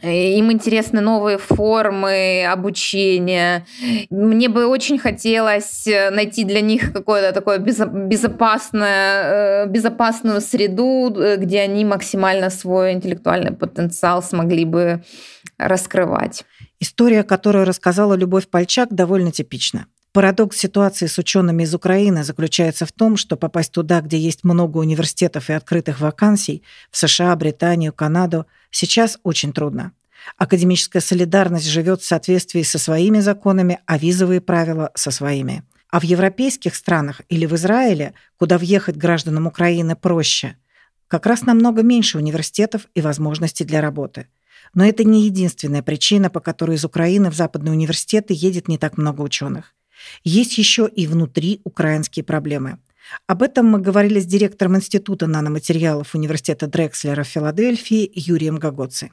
им 0.02 0.52
интересны 0.52 1.00
новые 1.00 1.38
формы 1.38 2.44
обучения. 2.44 3.64
Мне 4.10 4.48
бы 4.48 4.66
очень 4.66 4.98
хотелось 4.98 5.86
э, 5.86 6.10
найти 6.10 6.44
для 6.44 6.60
них 6.60 6.92
какое-то 6.92 7.32
такое 7.32 7.58
безопасное, 7.58 9.64
э, 9.64 9.66
безопасную 9.68 10.42
среду, 10.42 11.14
э, 11.16 11.36
где 11.36 11.60
они 11.60 11.84
максимально 11.84 12.50
свой 12.50 12.92
интеллектуальный 12.92 13.52
потенциал 13.52 14.22
смогли 14.22 14.66
бы 14.66 15.02
раскрывать. 15.58 16.44
История, 16.78 17.22
которую 17.22 17.64
рассказала 17.64 18.14
Любовь 18.14 18.48
Пальчак, 18.48 18.92
довольно 18.92 19.32
типична. 19.32 19.86
Парадокс 20.16 20.56
ситуации 20.56 21.08
с 21.08 21.18
учеными 21.18 21.64
из 21.64 21.74
Украины 21.74 22.24
заключается 22.24 22.86
в 22.86 22.92
том, 22.92 23.18
что 23.18 23.36
попасть 23.36 23.70
туда, 23.72 24.00
где 24.00 24.16
есть 24.16 24.44
много 24.44 24.78
университетов 24.78 25.50
и 25.50 25.52
открытых 25.52 26.00
вакансий, 26.00 26.62
в 26.90 26.96
США, 26.96 27.36
Британию, 27.36 27.92
Канаду, 27.92 28.46
сейчас 28.70 29.18
очень 29.24 29.52
трудно. 29.52 29.92
Академическая 30.38 31.02
солидарность 31.02 31.66
живет 31.66 32.00
в 32.00 32.06
соответствии 32.06 32.62
со 32.62 32.78
своими 32.78 33.20
законами, 33.20 33.80
а 33.84 33.98
визовые 33.98 34.40
правила– 34.40 34.90
со 34.94 35.10
своими. 35.10 35.64
А 35.90 36.00
в 36.00 36.04
европейских 36.04 36.76
странах 36.76 37.20
или 37.28 37.44
в 37.44 37.54
Израиле, 37.54 38.14
куда 38.38 38.56
въехать 38.56 38.96
гражданам 38.96 39.46
Украины 39.46 39.96
проще, 39.96 40.56
как 41.08 41.26
раз 41.26 41.42
намного 41.42 41.82
меньше 41.82 42.16
университетов 42.16 42.86
и 42.94 43.02
возможностей 43.02 43.64
для 43.64 43.82
работы. 43.82 44.28
Но 44.72 44.82
это 44.82 45.04
не 45.04 45.26
единственная 45.26 45.82
причина, 45.82 46.30
по 46.30 46.40
которой 46.40 46.76
из 46.76 46.86
Украины 46.86 47.30
в 47.30 47.34
западные 47.34 47.72
университеты 47.72 48.32
едет 48.34 48.66
не 48.66 48.78
так 48.78 48.96
много 48.96 49.20
ученых. 49.20 49.74
Есть 50.24 50.58
еще 50.58 50.88
и 50.88 51.06
внутри 51.06 51.60
украинские 51.64 52.24
проблемы. 52.24 52.78
Об 53.26 53.42
этом 53.42 53.66
мы 53.66 53.80
говорили 53.80 54.20
с 54.20 54.26
директором 54.26 54.76
Института 54.76 55.26
наноматериалов 55.26 56.14
Университета 56.14 56.66
Дрекслера 56.66 57.22
в 57.22 57.28
Филадельфии 57.28 58.10
Юрием 58.14 58.56
Гагоци. 58.56 59.12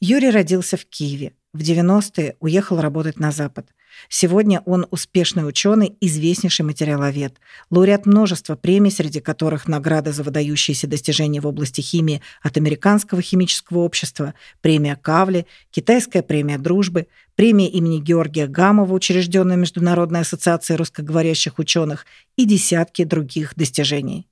Юрий 0.00 0.30
родился 0.30 0.76
в 0.76 0.86
Киеве. 0.86 1.34
В 1.52 1.60
90-е 1.60 2.36
уехал 2.40 2.80
работать 2.80 3.18
на 3.18 3.30
Запад. 3.32 3.68
Сегодня 4.08 4.60
он 4.66 4.86
успешный 4.90 5.48
ученый, 5.48 5.96
известнейший 6.00 6.64
материаловед, 6.64 7.40
лауреат 7.70 8.06
множества 8.06 8.56
премий, 8.56 8.90
среди 8.90 9.20
которых 9.20 9.68
награда 9.68 10.12
за 10.12 10.22
выдающиеся 10.22 10.86
достижения 10.86 11.40
в 11.40 11.46
области 11.46 11.80
химии 11.80 12.22
от 12.42 12.56
Американского 12.56 13.22
химического 13.22 13.78
общества, 13.78 14.34
премия 14.60 14.96
Кавли, 14.96 15.46
Китайская 15.70 16.22
премия 16.22 16.58
дружбы, 16.58 17.06
премия 17.34 17.68
имени 17.68 18.00
Георгия 18.00 18.46
Гамова, 18.46 18.92
учрежденная 18.92 19.56
Международной 19.56 20.20
ассоциацией 20.20 20.78
русскоговорящих 20.78 21.58
ученых 21.58 22.06
и 22.36 22.44
десятки 22.44 23.04
других 23.04 23.54
достижений. 23.54 24.26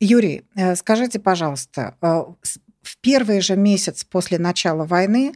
Юрий, 0.00 0.44
э, 0.56 0.76
скажите, 0.76 1.20
пожалуйста, 1.20 1.96
э, 2.00 2.22
в 2.82 2.96
первый 3.00 3.40
же 3.40 3.56
месяц 3.56 4.04
после 4.04 4.38
начала 4.38 4.84
войны 4.84 5.34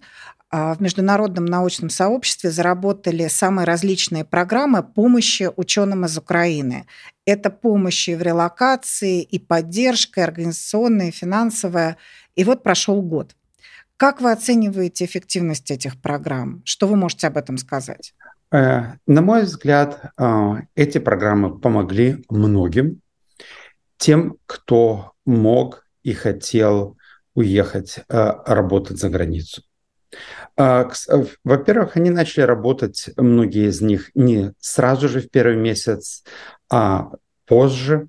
в 0.55 0.81
международном 0.81 1.47
научном 1.47 1.91
сообществе 1.91 2.51
заработали 2.51 3.27
самые 3.27 3.67
различные 3.67 4.25
программы 4.25 4.85
помощи 4.85 5.51
ученым 5.57 6.05
из 6.05 6.17
Украины. 6.17 6.87
Это 7.27 7.51
помощь 7.51 8.09
и 8.09 8.15
в 8.15 8.23
релокации, 8.23 9.23
и 9.23 9.39
поддержка, 9.39 10.21
и 10.21 10.25
организационная, 10.25 11.09
и 11.09 11.13
финансовая. 11.13 11.97
И 12.37 12.45
вот 12.45 12.63
прошел 12.63 13.03
год. 13.03 13.35
Как 13.97 14.21
вы 14.21 14.33
оцениваете 14.33 15.05
эффективность 15.05 15.71
этих 15.71 16.01
программ? 16.01 16.63
Что 16.65 16.87
вы 16.87 16.97
можете 16.97 17.27
об 17.27 17.37
этом 17.37 17.59
сказать? 17.59 18.15
Э, 18.53 18.95
на 19.07 19.23
мой 19.23 19.43
взгляд, 19.43 20.13
э, 20.17 20.53
эти 20.75 20.99
программы 20.99 21.59
помогли 21.59 22.25
многим, 22.29 23.01
тем, 23.97 24.37
кто 24.47 25.13
мог 25.25 25.87
и 26.03 26.13
хотел 26.13 26.97
уехать 27.35 27.99
э, 28.09 28.33
работать 28.47 28.99
за 28.99 29.09
границу. 29.09 29.63
А, 30.57 30.89
э, 31.09 31.25
во-первых, 31.45 31.97
они 31.97 32.11
начали 32.11 32.43
работать, 32.43 33.11
многие 33.17 33.69
из 33.69 33.81
них, 33.81 34.11
не 34.15 34.53
сразу 34.59 35.09
же 35.09 35.21
в 35.21 35.31
первый 35.31 35.57
месяц, 35.57 36.25
а 36.71 37.11
позже. 37.47 38.09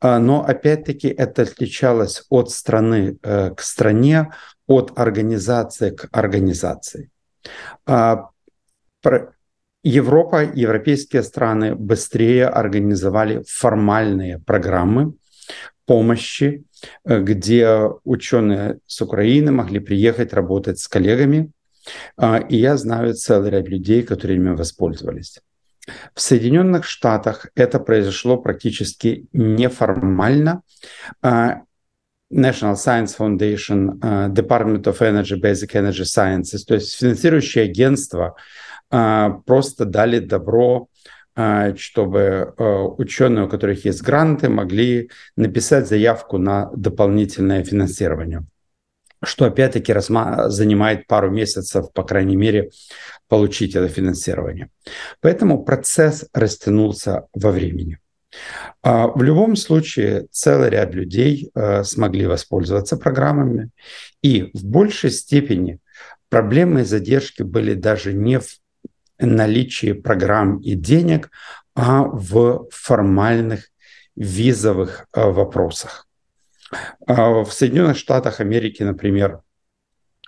А, 0.00 0.18
но 0.18 0.44
опять-таки 0.44 1.08
это 1.08 1.42
отличалось 1.42 2.24
от 2.30 2.50
страны 2.50 3.18
э, 3.22 3.50
к 3.54 3.60
стране, 3.60 4.32
от 4.66 4.92
организации 4.98 5.90
к 5.90 6.08
организации. 6.12 7.10
А, 7.86 8.30
Европа, 9.86 10.42
европейские 10.42 11.22
страны 11.22 11.74
быстрее 11.74 12.46
организовали 12.46 13.44
формальные 13.46 14.38
программы 14.38 15.12
помощи, 15.84 16.64
где 17.04 17.90
ученые 18.04 18.78
с 18.86 19.00
Украины 19.00 19.52
могли 19.52 19.80
приехать 19.80 20.32
работать 20.32 20.78
с 20.78 20.88
коллегами. 20.88 21.50
А, 22.16 22.38
и 22.38 22.56
я 22.56 22.76
знаю 22.76 23.14
целый 23.14 23.50
ряд 23.50 23.68
людей, 23.68 24.02
которые 24.02 24.36
ими 24.36 24.50
воспользовались. 24.50 25.40
В 26.14 26.20
Соединенных 26.20 26.84
Штатах 26.84 27.48
это 27.54 27.78
произошло 27.78 28.38
практически 28.38 29.26
неформально. 29.32 30.62
А, 31.22 31.62
National 32.32 32.74
Science 32.74 33.16
Foundation, 33.18 33.98
а, 34.00 34.28
Department 34.28 34.82
of 34.84 34.98
Energy, 35.00 35.40
Basic 35.40 35.72
Energy 35.74 36.04
Sciences, 36.04 36.64
то 36.66 36.74
есть 36.74 36.94
финансирующие 36.96 37.64
агентства 37.64 38.36
просто 38.90 39.86
дали 39.86 40.20
добро 40.20 40.88
чтобы 41.76 42.54
а, 42.56 42.84
ученые, 42.84 43.46
у 43.46 43.48
которых 43.48 43.84
есть 43.84 44.02
гранты, 44.02 44.48
могли 44.48 45.10
написать 45.36 45.88
заявку 45.88 46.38
на 46.38 46.70
дополнительное 46.76 47.64
финансирование, 47.64 48.44
что 49.22 49.44
опять-таки 49.44 49.94
занимает 50.48 51.06
пару 51.06 51.30
месяцев, 51.30 51.92
по 51.92 52.04
крайней 52.04 52.36
мере, 52.36 52.70
получить 53.28 53.74
это 53.74 53.88
финансирование. 53.88 54.70
Поэтому 55.20 55.64
процесс 55.64 56.26
растянулся 56.32 57.26
во 57.34 57.50
времени. 57.50 57.98
А, 58.82 59.08
в 59.08 59.22
любом 59.22 59.56
случае, 59.56 60.26
целый 60.30 60.70
ряд 60.70 60.94
людей 60.94 61.50
смогли 61.82 62.26
воспользоваться 62.26 62.96
программами, 62.96 63.70
и 64.22 64.50
в 64.54 64.64
большей 64.64 65.10
степени 65.10 65.80
проблемы 66.28 66.82
и 66.82 66.84
задержки 66.84 67.42
были 67.42 67.74
даже 67.74 68.12
не 68.12 68.38
в 68.38 68.58
наличии 69.24 69.92
программ 69.92 70.58
и 70.58 70.74
денег, 70.74 71.30
а 71.74 72.02
в 72.04 72.66
формальных 72.70 73.70
визовых 74.16 75.06
э, 75.12 75.28
вопросах. 75.30 76.06
А 77.06 77.42
в 77.44 77.52
Соединенных 77.52 77.96
Штатах 77.96 78.40
Америки, 78.40 78.82
например, 78.82 79.40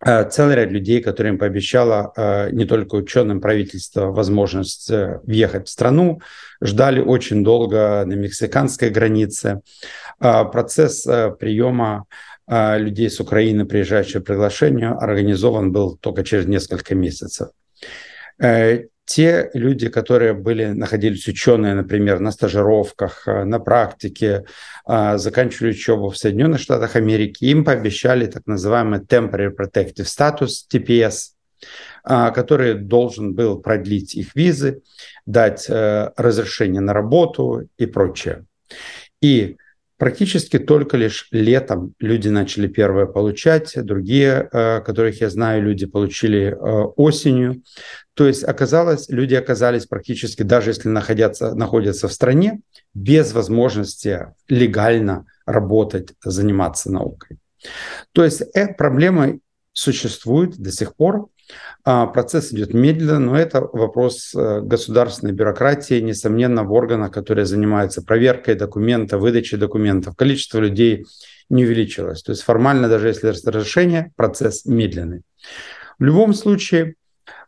э, 0.04 0.28
целый 0.28 0.56
ряд 0.56 0.70
людей, 0.70 1.00
которым 1.00 1.38
пообещало 1.38 2.12
э, 2.16 2.50
не 2.50 2.64
только 2.64 2.96
ученым 2.96 3.40
правительство 3.40 4.06
возможность 4.06 4.90
въехать 4.90 5.68
в 5.68 5.70
страну, 5.70 6.20
ждали 6.62 7.00
очень 7.00 7.44
долго 7.44 8.04
на 8.06 8.14
мексиканской 8.14 8.90
границе. 8.90 9.60
А 10.18 10.44
процесс 10.44 11.06
приема 11.38 12.06
людей 12.48 13.10
с 13.10 13.18
Украины, 13.18 13.66
приезжающих 13.66 14.20
по 14.20 14.26
приглашению, 14.26 14.96
организован 15.02 15.72
был 15.72 15.96
только 15.96 16.22
через 16.22 16.46
несколько 16.46 16.94
месяцев. 16.94 17.48
Э, 18.38 18.84
те 19.04 19.50
люди, 19.54 19.88
которые 19.88 20.34
были, 20.34 20.66
находились 20.66 21.28
ученые, 21.28 21.74
например, 21.74 22.18
на 22.18 22.32
стажировках, 22.32 23.28
э, 23.28 23.44
на 23.44 23.60
практике, 23.60 24.44
э, 24.88 25.18
заканчивали 25.18 25.70
учебу 25.70 26.10
в 26.10 26.18
Соединенных 26.18 26.60
Штатах 26.60 26.96
Америки, 26.96 27.44
им 27.44 27.64
пообещали 27.64 28.26
так 28.26 28.46
называемый 28.46 29.00
Temporary 29.00 29.54
Protective 29.54 30.06
Status, 30.06 30.66
TPS, 30.72 31.32
который 32.04 32.74
должен 32.74 33.34
был 33.34 33.58
продлить 33.58 34.14
их 34.14 34.36
визы, 34.36 34.82
дать 35.24 35.66
разрешение 35.68 36.80
на 36.80 36.92
работу 36.92 37.66
и 37.78 37.86
прочее. 37.86 38.44
И 39.20 39.56
Практически 39.98 40.58
только 40.58 40.96
лишь 40.98 41.28
летом 41.30 41.94
люди 42.00 42.28
начали 42.28 42.66
первое 42.66 43.06
получать, 43.06 43.72
другие, 43.76 44.48
которых 44.84 45.20
я 45.22 45.30
знаю, 45.30 45.62
люди 45.62 45.86
получили 45.86 46.54
осенью. 46.96 47.62
То 48.14 48.26
есть 48.26 48.44
оказалось, 48.44 49.08
люди 49.08 49.34
оказались 49.34 49.86
практически, 49.86 50.42
даже 50.42 50.70
если 50.70 50.88
находятся, 50.88 51.54
находятся 51.54 52.08
в 52.08 52.12
стране, 52.12 52.60
без 52.92 53.32
возможности 53.32 54.34
легально 54.48 55.24
работать, 55.46 56.14
заниматься 56.22 56.92
наукой. 56.92 57.38
То 58.12 58.24
есть 58.24 58.42
эта 58.52 58.74
проблема 58.74 59.38
существует 59.72 60.58
до 60.58 60.70
сих 60.72 60.94
пор. 60.94 61.28
А, 61.84 62.06
процесс 62.06 62.52
идет 62.52 62.74
медленно, 62.74 63.18
но 63.18 63.38
это 63.38 63.60
вопрос 63.60 64.34
э, 64.34 64.60
государственной 64.60 65.32
бюрократии, 65.32 66.00
несомненно, 66.00 66.64
в 66.64 66.72
органах, 66.72 67.12
которые 67.12 67.46
занимаются 67.46 68.02
проверкой 68.02 68.56
документов, 68.56 69.20
выдачей 69.20 69.58
документов. 69.58 70.16
Количество 70.16 70.58
людей 70.58 71.04
не 71.48 71.64
увеличилось. 71.64 72.22
То 72.22 72.32
есть 72.32 72.42
формально, 72.42 72.88
даже 72.88 73.08
если 73.08 73.28
разрешение, 73.28 74.12
процесс 74.16 74.64
медленный. 74.64 75.22
В 75.98 76.04
любом 76.04 76.34
случае, 76.34 76.94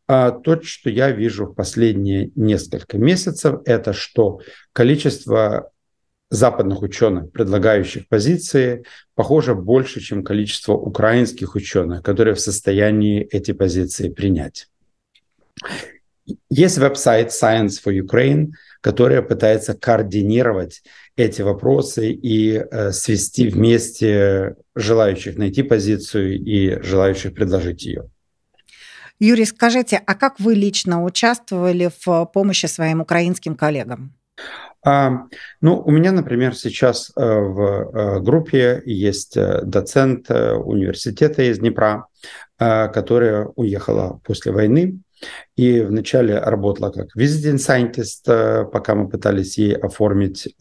а 0.06 0.30
то, 0.30 0.60
что 0.62 0.88
я 0.88 1.10
вижу 1.10 1.46
в 1.46 1.54
последние 1.54 2.30
несколько 2.34 2.96
месяцев, 2.96 3.60
это 3.66 3.92
что 3.92 4.40
количество 4.72 5.70
западных 6.30 6.82
ученых, 6.82 7.32
предлагающих 7.32 8.08
позиции, 8.08 8.84
похоже 9.14 9.54
больше, 9.54 10.00
чем 10.00 10.22
количество 10.22 10.74
украинских 10.74 11.54
ученых, 11.54 12.02
которые 12.02 12.34
в 12.34 12.40
состоянии 12.40 13.22
эти 13.22 13.52
позиции 13.52 14.08
принять. 14.08 14.68
Есть 16.50 16.78
веб-сайт 16.78 17.28
Science 17.28 17.80
for 17.84 17.92
Ukraine, 17.92 18.48
который 18.80 19.22
пытается 19.22 19.74
координировать 19.74 20.82
эти 21.16 21.42
вопросы 21.42 22.12
и 22.12 22.54
э, 22.54 22.92
свести 22.92 23.48
вместе 23.48 24.56
желающих 24.74 25.36
найти 25.36 25.62
позицию 25.62 26.38
и 26.38 26.80
желающих 26.82 27.34
предложить 27.34 27.84
ее. 27.84 28.10
Юрий, 29.18 29.46
скажите, 29.46 30.00
а 30.06 30.14
как 30.14 30.38
вы 30.38 30.54
лично 30.54 31.02
участвовали 31.02 31.90
в 32.04 32.26
помощи 32.26 32.66
своим 32.66 33.00
украинским 33.00 33.56
коллегам? 33.56 34.14
А, 34.88 35.26
ну, 35.60 35.82
у 35.84 35.90
меня, 35.90 36.12
например, 36.12 36.54
сейчас 36.54 37.12
э, 37.14 37.20
в 37.20 37.60
э, 37.60 38.20
группе 38.20 38.80
есть 38.86 39.36
э, 39.36 39.60
доцент 39.62 40.30
университета 40.30 41.42
из 41.42 41.58
Днепра, 41.58 42.06
которая 42.58 43.46
уехала 43.54 44.20
после 44.24 44.50
войны 44.50 44.98
и 45.56 45.80
вначале 45.80 46.40
работала 46.40 46.90
как 46.90 47.14
visiting 47.16 47.58
scientist, 47.58 48.70
пока 48.70 48.96
мы 48.96 49.08
пытались 49.08 49.58
ей 49.58 49.76
оформить 49.76 50.56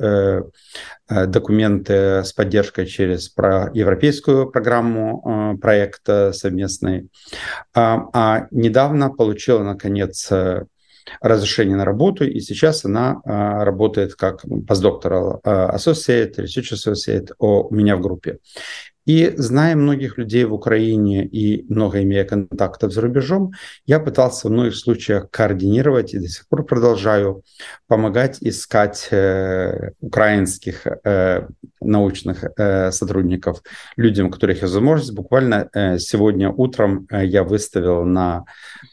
документы 1.10 2.24
с 2.24 2.34
поддержкой 2.34 2.86
через 2.86 3.34
европейскую 3.74 4.52
программу 4.52 5.58
проекта 5.60 6.34
совместный. 6.34 7.10
А, 7.74 8.10
а 8.14 8.48
недавно 8.52 9.10
получила, 9.10 9.64
наконец, 9.64 10.32
разрешение 11.22 11.76
на 11.76 11.86
работу, 11.86 12.26
и 12.26 12.40
сейчас 12.40 12.86
она 12.86 13.22
а, 13.24 13.64
работает 13.64 14.16
как 14.16 14.44
постдокторал 14.68 15.42
associate, 15.44 16.36
research 16.38 16.74
associate 16.74 17.30
у 17.40 17.74
меня 17.74 17.96
в 17.96 18.02
группе. 18.02 18.40
И 19.08 19.34
зная 19.38 19.76
многих 19.78 20.18
людей 20.18 20.44
в 20.44 20.54
Украине 20.54 21.26
и 21.26 21.66
много 21.74 22.04
имея 22.04 22.26
контактов 22.26 22.92
за 22.92 23.00
рубежом, 23.00 23.54
я 23.86 24.02
пытался 24.02 24.50
в 24.50 24.52
многих 24.52 24.76
случаях 24.76 25.32
координировать 25.32 26.14
и 26.14 26.20
до 26.20 26.28
сих 26.28 26.46
пор 26.50 26.66
продолжаю 26.66 27.44
помогать 27.88 28.40
искать 28.42 29.08
э, 29.12 29.92
украинских 30.02 30.86
э, 31.06 31.48
научных 31.80 32.44
э, 32.58 32.92
сотрудников, 32.92 33.64
людям, 33.96 34.28
у 34.28 34.30
которых 34.30 34.62
есть 34.62 34.74
возможность. 34.74 35.14
Буквально 35.14 35.70
э, 35.74 36.00
сегодня 36.00 36.50
утром 36.52 37.08
э, 37.10 37.26
я 37.26 37.46
выставил 37.46 38.04
на 38.04 38.44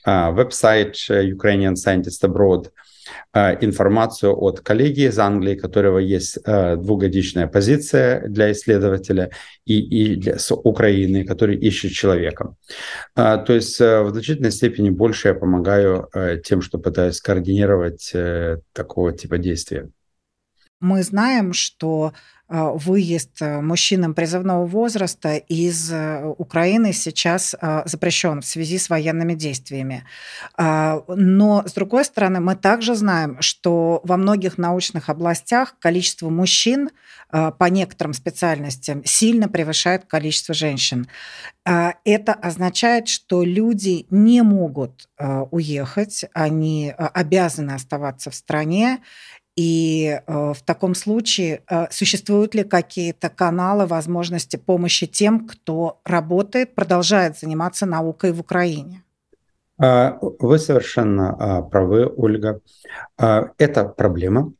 э, 0.07 0.31
веб-сайт 0.31 0.95
Ukrainian 1.09 1.75
Scientist 1.75 2.23
Abroad– 2.23 2.69
Э, 2.77 2.84
информацию 3.35 4.37
от 4.37 4.61
коллеги 4.61 5.09
из 5.09 5.19
Англии, 5.19 5.57
у 5.57 5.61
которого 5.61 5.99
есть 5.99 6.39
э, 6.45 6.77
двухгодичная 6.77 7.47
позиция 7.47 8.29
для 8.29 8.53
исследователя, 8.53 9.31
и, 9.65 9.79
и 9.79 10.33
с 10.37 10.55
Украины, 10.55 11.25
который 11.25 11.57
ищет 11.57 11.93
человека. 11.93 12.55
Э, 13.17 13.39
то 13.45 13.53
есть 13.53 13.81
в 13.81 14.11
значительной 14.11 14.53
степени 14.53 14.91
больше 14.91 15.29
я 15.29 15.35
помогаю 15.35 16.09
тем, 16.45 16.63
что 16.63 16.79
пытаюсь 16.79 17.21
координировать 17.21 18.13
такого 18.73 19.13
типа 19.13 19.39
действия. 19.39 19.89
Мы 20.81 21.03
знаем, 21.03 21.53
что 21.53 22.13
выезд 22.49 23.41
э, 23.41 23.61
мужчинам 23.63 24.13
призывного 24.13 24.67
возраста 24.67 25.37
из 25.37 25.91
э, 25.91 26.25
Украины 26.37 26.93
сейчас 26.93 27.55
а, 27.59 27.83
запрещен 27.87 28.43
в 28.43 28.45
связи 28.45 28.79
с 28.79 28.91
военными 28.91 29.33
действиями. 29.35 30.05
А, 30.59 31.03
но, 31.09 31.67
с 31.67 31.73
другой 31.73 32.05
стороны, 32.05 32.41
мы 32.41 32.55
также 32.55 32.95
знаем, 32.97 33.41
что 33.41 34.03
во 34.05 34.19
многих 34.19 34.59
научных 34.59 35.09
областях 35.09 35.75
количество 35.79 36.29
мужчин 36.29 36.91
по 37.31 37.65
некоторым 37.69 38.13
специальностям 38.13 39.05
сильно 39.05 39.49
превышает 39.49 40.05
количество 40.05 40.55
женщин. 40.55 41.09
Это 41.65 42.33
означает, 42.33 43.09
что 43.09 43.43
люди 43.43 44.07
не 44.11 44.43
могут 44.43 45.09
уехать, 45.51 46.27
они 46.33 46.95
обязаны 46.97 47.73
оставаться 47.73 48.31
в 48.31 48.37
стране, 48.37 49.01
и 49.57 50.21
э, 50.27 50.53
в 50.53 50.63
таком 50.65 50.95
случае 50.95 51.63
э, 51.71 51.87
существуют 51.91 52.55
ли 52.55 52.65
какие-то 52.65 53.29
каналы 53.29 53.87
возможности 53.87 54.57
помощи 54.57 55.07
тем, 55.07 55.47
кто 55.47 56.01
работает, 56.05 56.75
продолжает 56.75 57.39
заниматься 57.39 57.87
наукой 57.87 58.33
в 58.33 58.41
Украине? 58.41 59.05
А, 59.79 60.19
вы 60.21 60.59
совершенно 60.59 61.37
а, 61.39 61.63
правы, 61.63 62.07
Ольга. 62.17 62.61
А, 63.19 63.51
это 63.59 63.85
проблема. 63.85 64.53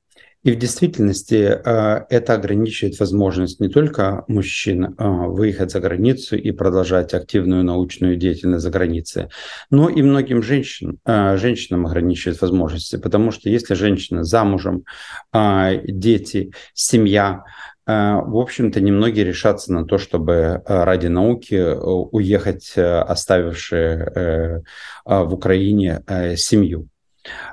И 0.45 0.53
в 0.53 0.57
действительности 0.57 1.59
э, 1.65 2.05
это 2.11 2.35
ограничивает 2.35 3.01
возможность 3.01 3.61
не 3.61 3.69
только 3.69 4.25
мужчин 4.29 4.85
э, 4.85 4.93
выехать 4.99 5.71
за 5.73 5.81
границу 5.81 6.37
и 6.37 6.53
продолжать 6.53 7.15
активную 7.15 7.65
научную 7.65 8.17
деятельность 8.17 8.63
за 8.63 8.71
границей, 8.71 9.29
но 9.71 9.89
и 9.89 10.03
многим 10.03 10.43
женщин, 10.43 10.99
э, 11.07 11.39
женщинам 11.39 11.87
ограничивает 11.87 12.43
возможности, 12.43 12.97
потому 12.97 13.31
что 13.31 13.49
если 13.49 13.75
женщина 13.75 14.23
замужем, 14.23 14.85
дети, 15.33 16.53
семья, 16.75 17.45
в 17.87 18.39
общем-то, 18.39 18.81
немногие 18.81 19.25
решатся 19.25 19.73
на 19.73 19.85
то, 19.85 19.99
чтобы 19.99 20.63
ради 20.67 21.07
науки 21.09 21.55
уехать, 21.55 22.73
оставившие 22.77 24.63
в 25.05 25.35
Украине 25.35 26.03
семью. 26.37 26.89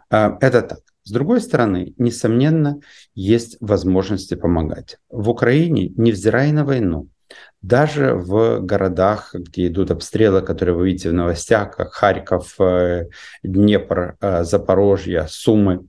Это 0.10 0.62
так. 0.62 0.80
С 1.12 1.14
другой 1.14 1.42
стороны, 1.42 1.94
несомненно, 1.98 2.80
есть 3.16 3.58
возможности 3.60 4.36
помогать. 4.36 4.98
В 5.10 5.30
Украине, 5.30 5.90
невзирая 5.98 6.54
на 6.54 6.64
войну, 6.64 7.10
даже 7.62 8.14
в 8.14 8.62
городах, 8.62 9.36
где 9.36 9.68
идут 9.68 9.92
обстрелы, 9.92 10.42
которые 10.42 10.74
вы 10.74 10.88
видите 10.88 11.10
в 11.10 11.14
новостях, 11.14 11.76
как 11.76 11.92
Харьков, 11.92 12.56
э, 12.62 13.10
Днепр, 13.44 14.16
э, 14.22 14.46
Запорожье, 14.46 15.28
Сумы, 15.28 15.86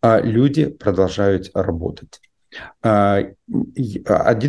э, 0.00 0.22
люди 0.22 0.64
продолжают 0.64 1.50
работать. 1.52 2.22
Один 2.80 3.34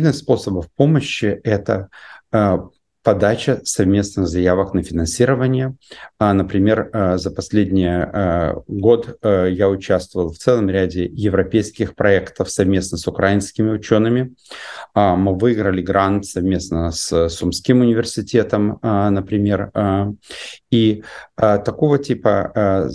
из 0.06 0.18
способов 0.20 0.72
помощи– 0.74 1.38
это 1.44 1.90
подача 3.08 3.62
совместных 3.64 4.28
заявок 4.28 4.74
на 4.74 4.82
финансирование. 4.82 5.74
А, 6.18 6.34
например, 6.34 6.90
а, 6.92 7.16
за 7.16 7.30
последний 7.30 7.88
а, 7.88 8.62
год 8.66 9.18
я 9.22 9.70
участвовал 9.70 10.30
в 10.30 10.36
целом 10.36 10.68
ряде 10.68 11.06
европейских 11.06 11.94
проектов 11.94 12.50
совместно 12.50 12.98
с 12.98 13.08
украинскими 13.08 13.70
учеными. 13.70 14.34
Мы 14.94 15.38
выиграли 15.38 15.80
грант 15.80 16.26
совместно 16.26 16.90
с 16.90 17.30
Сумским 17.30 17.80
университетом, 17.80 18.78
например. 18.82 19.72
И 20.70 21.02
такого 21.36 21.98
типа 21.98 22.90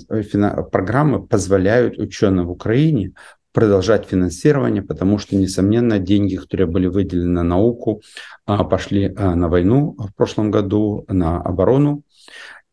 программы 0.71 1.25
позволяют 1.25 1.97
ученым 1.97 2.47
в 2.47 2.51
Украине 2.51 3.13
продолжать 3.53 4.07
финансирование, 4.07 4.81
потому 4.81 5.19
что, 5.19 5.35
несомненно, 5.35 5.99
деньги, 5.99 6.35
которые 6.35 6.67
были 6.67 6.87
выделены 6.87 7.29
на 7.29 7.43
науку, 7.43 8.01
а, 8.45 8.63
пошли 8.63 9.13
а, 9.15 9.35
на 9.35 9.47
войну 9.47 9.95
в 9.97 10.13
прошлом 10.15 10.51
году, 10.51 11.05
на 11.07 11.39
оборону. 11.39 12.01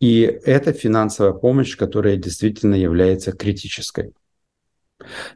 И 0.00 0.22
это 0.22 0.72
финансовая 0.72 1.32
помощь, 1.32 1.76
которая 1.76 2.16
действительно 2.16 2.74
является 2.74 3.32
критической. 3.32 4.12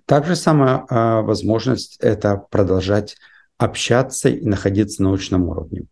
Также 0.06 0.36
самая 0.36 0.84
возможность– 1.22 1.98
это 2.00 2.36
продолжать 2.50 3.16
общаться 3.56 4.28
и 4.28 4.44
находиться 4.44 5.02
на 5.02 5.10
научном 5.10 5.48
уровне. 5.48 5.84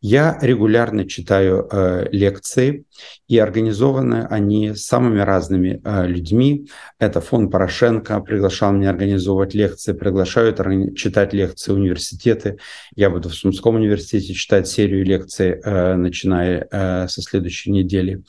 Я 0.00 0.38
регулярно 0.40 1.08
читаю 1.08 1.68
э, 1.70 2.08
лекции, 2.12 2.84
и 3.26 3.38
организованы 3.38 4.26
они 4.30 4.74
самыми 4.74 5.20
разными 5.20 5.80
э, 5.84 6.06
людьми. 6.06 6.68
Это 6.98 7.20
фонд 7.20 7.50
Порошенко 7.50 8.20
приглашал 8.20 8.72
меня 8.72 8.90
организовывать 8.90 9.54
лекции, 9.54 9.92
приглашают 9.92 10.60
читать 10.96 11.32
лекции 11.32 11.72
университеты. 11.72 12.58
Я 12.94 13.10
буду 13.10 13.28
в 13.28 13.34
Сумском 13.34 13.74
университете 13.74 14.32
читать 14.32 14.68
серию 14.68 15.04
лекций, 15.04 15.60
э, 15.62 15.94
начиная 15.96 16.68
э, 16.70 17.08
со 17.08 17.20
следующей 17.20 17.72
недели. 17.72 18.22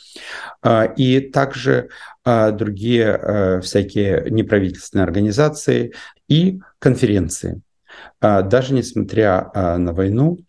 Э, 0.64 0.92
и 0.98 1.20
также 1.20 1.90
э, 2.26 2.52
другие 2.52 3.20
э, 3.22 3.62
всякие 3.62 4.26
неправительственные 4.32 5.04
организации 5.04 5.94
и 6.28 6.60
конференции. 6.80 7.62
А, 8.22 8.42
даже 8.42 8.74
несмотря 8.74 9.50
а, 9.54 9.78
на 9.78 9.94
войну, 9.94 10.40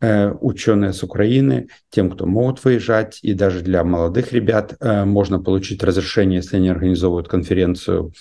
э, 0.00 0.30
ученые 0.40 0.92
с 0.92 1.02
Украины, 1.02 1.68
тем, 1.90 2.10
кто 2.10 2.26
могут 2.26 2.64
выезжать, 2.64 3.18
и 3.22 3.34
даже 3.34 3.60
для 3.60 3.84
молодых 3.84 4.32
ребят 4.32 4.76
э, 4.80 5.04
можно 5.04 5.40
получить 5.40 5.82
разрешение, 5.82 6.36
если 6.36 6.56
они 6.56 6.68
организовывают 6.68 7.28
конференцию. 7.28 8.12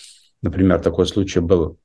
Например, 0.41 0.79
такой 0.79 1.07
случай 1.07 1.39
был 1.39 1.77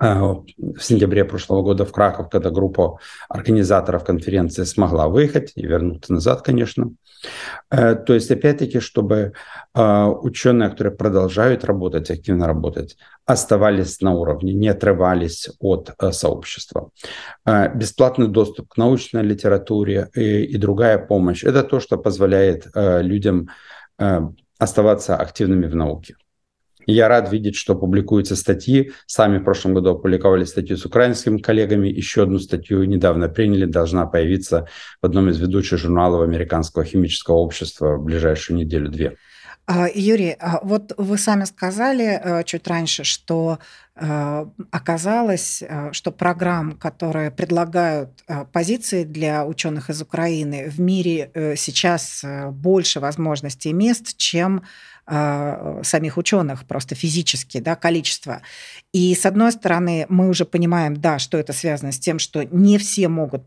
в 0.00 0.80
сентябре 0.80 1.24
прошлого 1.24 1.62
года 1.62 1.84
в 1.84 1.92
Краков, 1.92 2.30
когда 2.30 2.50
группа 2.50 2.98
организаторов 3.28 4.02
конференции 4.04 4.64
смогла 4.64 5.08
выехать 5.08 5.52
и 5.56 5.66
вернуться 5.66 6.14
назад, 6.14 6.42
конечно. 6.42 6.92
Э, 7.70 7.94
то 7.94 8.14
есть, 8.14 8.30
опять-таки, 8.30 8.80
чтобы 8.80 9.32
э, 9.74 10.04
ученые, 10.04 10.70
которые 10.70 10.94
продолжают 10.94 11.64
работать, 11.64 12.10
активно 12.10 12.46
работать, 12.46 12.96
оставались 13.26 14.00
на 14.00 14.14
уровне, 14.14 14.54
не 14.54 14.68
отрывались 14.68 15.50
от 15.60 15.92
э, 15.98 16.12
сообщества. 16.12 16.90
Бесплатный 17.46 18.28
доступ 18.28 18.68
к 18.70 18.76
научной 18.76 19.22
литературе 19.22 20.08
и, 20.14 20.44
и 20.44 20.56
другая 20.56 20.98
помощь– 20.98 21.44
это 21.44 21.62
то, 21.62 21.80
что 21.80 21.98
позволяет 21.98 22.66
людям 22.74 23.48
оставаться 24.58 25.16
активными 25.16 25.66
в 25.66 25.74
науке. 25.74 26.16
Я 26.90 27.08
рад 27.08 27.32
видеть, 27.32 27.56
что 27.56 27.74
публикуются 27.74 28.36
статьи. 28.36 28.92
Сами 29.06 29.38
в 29.38 29.44
прошлом 29.44 29.74
году 29.74 29.90
опубликовали 29.90 30.44
статью 30.44 30.76
с 30.76 30.84
украинскими 30.84 31.38
коллегами. 31.38 31.88
Еще 31.88 32.22
одну 32.22 32.38
статью 32.38 32.84
недавно 32.84 33.28
приняли. 33.28 33.64
Должна 33.64 34.06
появиться 34.06 34.66
в 35.00 35.06
одном 35.06 35.28
из 35.28 35.38
ведущих 35.38 35.78
журналов 35.78 36.22
Американского 36.22 36.84
химического 36.84 37.36
общества 37.36 37.96
в 37.96 38.04
ближайшую 38.04 38.58
неделю-две. 38.58 39.16
А, 39.72 39.88
Юрий, 39.94 40.36
а 40.40 40.58
вот 40.64 40.94
вы 40.96 41.16
сами 41.16 41.44
сказали 41.44 42.20
э, 42.20 42.42
чуть 42.42 42.66
раньше, 42.66 43.04
что 43.04 43.60
э, 43.94 44.46
оказалось, 44.72 45.62
э, 45.62 45.92
что 45.92 46.10
программ, 46.10 46.72
которые 46.72 47.30
предлагают 47.30 48.24
позиции 48.52 49.04
для 49.04 49.46
ученых 49.46 49.88
из 49.90 50.02
Украины, 50.02 50.68
в 50.68 50.80
мире 50.80 51.30
сейчас 51.56 52.24
больше 52.50 52.98
возможностей 52.98 53.70
и 53.70 53.72
мест, 53.74 54.16
чем 54.16 54.64
э, 55.10 55.80
самих 55.82 56.16
ученых, 56.16 56.64
просто 56.64 56.94
физически, 56.94 57.58
да, 57.58 57.74
количество. 57.74 58.40
И 58.92 59.14
с 59.14 59.26
одной 59.26 59.52
стороны, 59.52 60.06
мы 60.08 60.28
уже 60.28 60.44
понимаем, 60.44 60.96
да, 60.96 61.18
что 61.18 61.36
это 61.36 61.52
связано 61.52 61.92
с 61.92 61.98
тем, 61.98 62.18
что 62.18 62.44
не 62.44 62.78
все 62.78 63.08
могут 63.08 63.42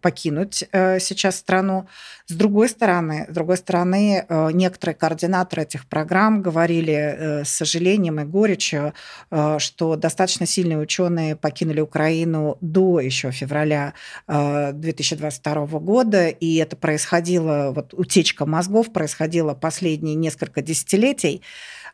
покинуть 0.00 0.64
э, 0.72 1.00
сейчас 1.00 1.36
страну. 1.36 1.86
С 2.26 2.34
другой 2.34 2.68
стороны, 2.68 3.26
с 3.28 3.32
другой 3.32 3.56
стороны, 3.56 4.24
э, 4.28 4.50
некоторые 4.52 4.94
координаторы 4.94 5.62
этих 5.62 5.86
программ 5.86 6.42
говорили 6.42 6.92
э, 6.92 7.44
с 7.44 7.48
сожалением 7.48 8.20
и 8.20 8.24
горечью, 8.24 8.92
э, 9.30 9.56
что 9.58 9.96
достаточно 9.96 10.46
сильные 10.46 10.78
ученые 10.78 11.36
покинули 11.36 11.80
Украину 11.80 12.58
до 12.60 13.00
еще 13.00 13.30
февраля 13.30 13.94
э, 14.26 14.72
2022 14.72 15.66
года, 15.80 16.28
и 16.28 16.56
это 16.56 16.76
происходило, 16.76 17.72
вот 17.74 17.94
утечка 17.94 18.44
мозгов 18.46 18.92
происходила 18.92 19.54
последние 19.54 20.14
несколько 20.14 20.60
десятилетий 20.60 20.97
десятилетий. 20.98 21.42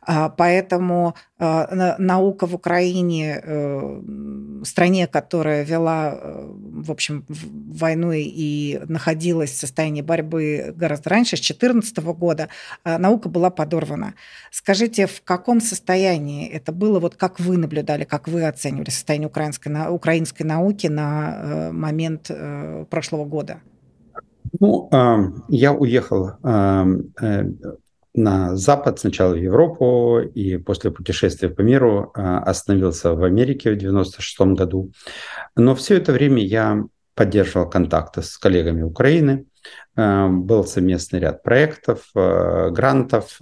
А, 0.07 0.29
поэтому 0.29 1.15
а, 1.39 1.97
наука 1.99 2.47
в 2.47 2.55
Украине, 2.55 3.41
э, 3.43 4.03
стране, 4.65 5.07
которая 5.07 5.65
вела, 5.65 6.15
э, 6.15 6.47
в 6.53 6.91
общем, 6.91 7.25
войну 7.29 8.13
и 8.13 8.81
находилась 8.87 9.53
в 9.53 9.57
состоянии 9.57 10.03
борьбы 10.03 10.75
гораздо 10.77 11.09
раньше, 11.09 11.37
с 11.37 11.41
2014 11.41 12.13
года, 12.13 12.49
а, 12.85 12.99
наука 12.99 13.31
была 13.31 13.49
подорвана. 13.49 14.13
Скажите, 14.51 15.07
в 15.07 15.23
каком 15.25 15.63
состоянии 15.63 16.49
это 16.49 16.71
было, 16.73 17.01
вот 17.01 17.17
как 17.17 17.41
вы 17.41 17.57
наблюдали, 17.57 18.05
как 18.05 18.29
вы 18.29 18.45
оценивали 18.45 18.91
состояние 18.91 19.29
украинской, 19.29 19.89
украинской 19.89 20.43
науки 20.43 20.87
на 20.87 21.35
э, 21.35 21.73
момент 21.73 22.31
прошлого 22.91 23.25
года? 23.25 23.61
Ну, 24.61 24.89
я 25.49 25.73
уехал 25.73 26.33
на 28.15 28.57
Запад, 28.57 29.01
сначала 29.01 29.35
в 29.35 29.39
Европу, 29.39 30.21
и 30.21 30.57
после 30.57 30.91
путешествия 30.91 31.49
по 31.49 31.63
миру 31.63 32.13
а, 32.15 32.39
остановился 32.39 33.13
в 33.15 33.25
Америке 33.25 33.73
в 33.73 33.77
96 33.77 34.41
году. 34.57 34.93
Но 35.57 35.75
все 35.75 35.97
это 35.97 36.13
время 36.13 36.43
я 36.43 36.85
поддерживал 37.15 37.69
контакты 37.69 38.23
с 38.23 38.39
коллегами 38.39 38.83
Украины, 38.83 39.47
а, 39.97 40.29
был 40.29 40.65
совместный 40.65 41.19
ряд 41.19 41.43
проектов, 41.43 42.11
а, 42.15 42.71
грантов, 42.71 43.39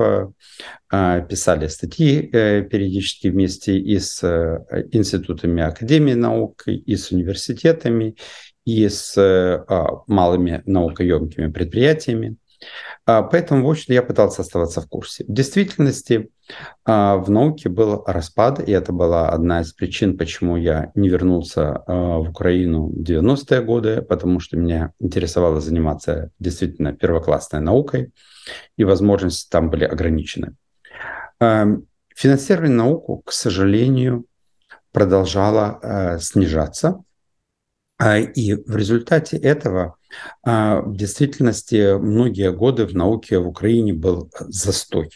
писали 0.90 1.68
статьи 1.68 2.28
э, 2.30 2.62
периодически 2.64 3.28
вместе 3.28 3.78
и 3.78 3.98
с 3.98 4.22
э, 4.22 4.88
институтами 4.92 5.62
Академии 5.62 6.12
наук, 6.12 6.64
и 6.66 6.96
с 6.96 7.10
университетами, 7.12 8.14
и 8.66 8.86
с 8.86 9.16
э, 9.16 9.64
малыми 10.06 10.62
наукоемкими 10.66 11.50
предприятиями. 11.50 12.36
А, 13.04 13.22
поэтому, 13.22 13.66
в 13.66 13.70
общем 13.70 13.94
я 13.94 14.02
пытался 14.02 14.42
оставаться 14.42 14.80
в 14.80 14.88
курсе. 14.88 15.24
В 15.24 15.32
действительности 15.32 16.30
а, 16.84 17.16
в 17.16 17.30
науке 17.30 17.68
был 17.68 18.04
распад, 18.06 18.66
и 18.66 18.70
это 18.70 18.92
была 18.92 19.28
одна 19.30 19.62
из 19.62 19.72
причин, 19.72 20.16
почему 20.16 20.56
я 20.56 20.92
не 20.94 21.08
вернулся 21.08 21.82
а, 21.86 22.18
в 22.18 22.30
Украину 22.30 22.88
в 22.88 23.02
90-е 23.02 23.62
годы, 23.62 24.02
потому 24.02 24.38
что 24.38 24.56
меня 24.56 24.92
интересовало 25.00 25.60
заниматься 25.60 26.30
действительно 26.38 26.92
первоклассной 26.92 27.60
наукой, 27.60 28.12
и 28.76 28.84
возможности 28.84 29.50
там 29.50 29.70
были 29.70 29.84
ограничены. 29.84 30.54
Финансирование 32.14 32.76
науку, 32.76 33.22
к 33.24 33.32
сожалению, 33.32 34.26
продолжало 34.92 36.18
снижаться, 36.20 37.02
и 38.34 38.54
в 38.54 38.76
результате 38.76 39.38
этого 39.38 39.96
в 40.44 40.94
действительности 40.94 41.96
многие 41.98 42.52
годы 42.52 42.86
в 42.86 42.94
науке 42.94 43.38
в 43.38 43.48
Украине 43.48 43.92
был 43.92 44.30
застой. 44.48 45.10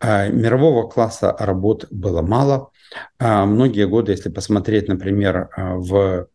А, 0.00 0.28
мирового 0.28 0.88
класса 0.88 1.34
работ 1.38 1.86
было 1.90 2.22
мало. 2.22 2.70
А, 3.18 3.46
многие 3.46 3.86
годы, 3.86 4.12
если 4.12 4.28
посмотреть, 4.28 4.88
например, 4.88 5.48
в 5.56 6.28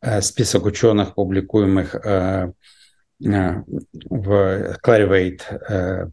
э, 0.00 0.20
список 0.20 0.66
ученых, 0.66 1.14
публикуемых 1.14 1.94
э, 1.94 2.52
э, 3.24 3.62
в 4.10 4.76
Clarivate, 4.84 6.12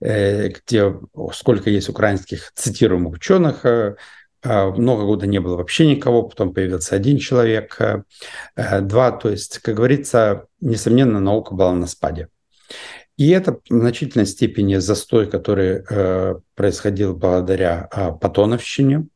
где 0.00 0.94
сколько 1.32 1.70
есть 1.70 1.88
украинских 1.88 2.52
цитируемых 2.54 3.14
ученых, 3.14 3.64
а, 3.64 3.96
много 4.44 5.04
года 5.04 5.26
не 5.26 5.40
было 5.40 5.56
вообще 5.56 5.86
никого, 5.86 6.22
потом 6.22 6.54
появился 6.54 6.94
один 6.94 7.18
человек, 7.18 7.76
э, 7.80 8.02
э, 8.56 8.80
два. 8.80 9.10
То 9.10 9.30
есть, 9.30 9.58
как 9.58 9.76
говорится, 9.76 10.46
несомненно, 10.60 11.20
наука 11.20 11.54
была 11.54 11.74
на 11.74 11.86
спаде. 11.86 12.28
И 13.16 13.30
это 13.30 13.54
в 13.54 13.60
значительной 13.68 14.26
степени 14.26 14.76
застой, 14.76 15.28
который 15.28 15.82
э, 15.90 16.36
происходил 16.54 17.16
благодаря 17.16 17.88
э, 17.90 18.12
Патоновщине 18.12 19.08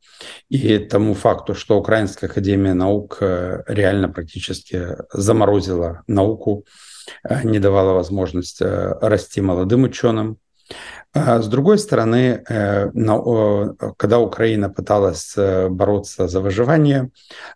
и 0.49 0.77
тому 0.77 1.13
факту, 1.13 1.55
что 1.55 1.77
Украинская 1.77 2.29
академия 2.29 2.73
наук 2.73 3.19
э, 3.21 3.63
реально 3.65 4.09
практически 4.09 4.97
заморозила 5.13 6.03
науку, 6.07 6.65
э, 7.23 7.43
не 7.43 7.59
давала 7.59 7.93
возможность 7.93 8.61
э, 8.61 8.93
расти 8.99 9.39
молодым 9.39 9.83
ученым. 9.83 10.37
А 11.13 11.41
с 11.41 11.47
другой 11.47 11.77
стороны, 11.77 12.43
э, 12.49 12.89
когда 13.97 14.19
Украина 14.19 14.69
пыталась 14.69 15.33
э, 15.37 15.69
бороться 15.69 16.27
за 16.27 16.41
выживание, 16.41 17.11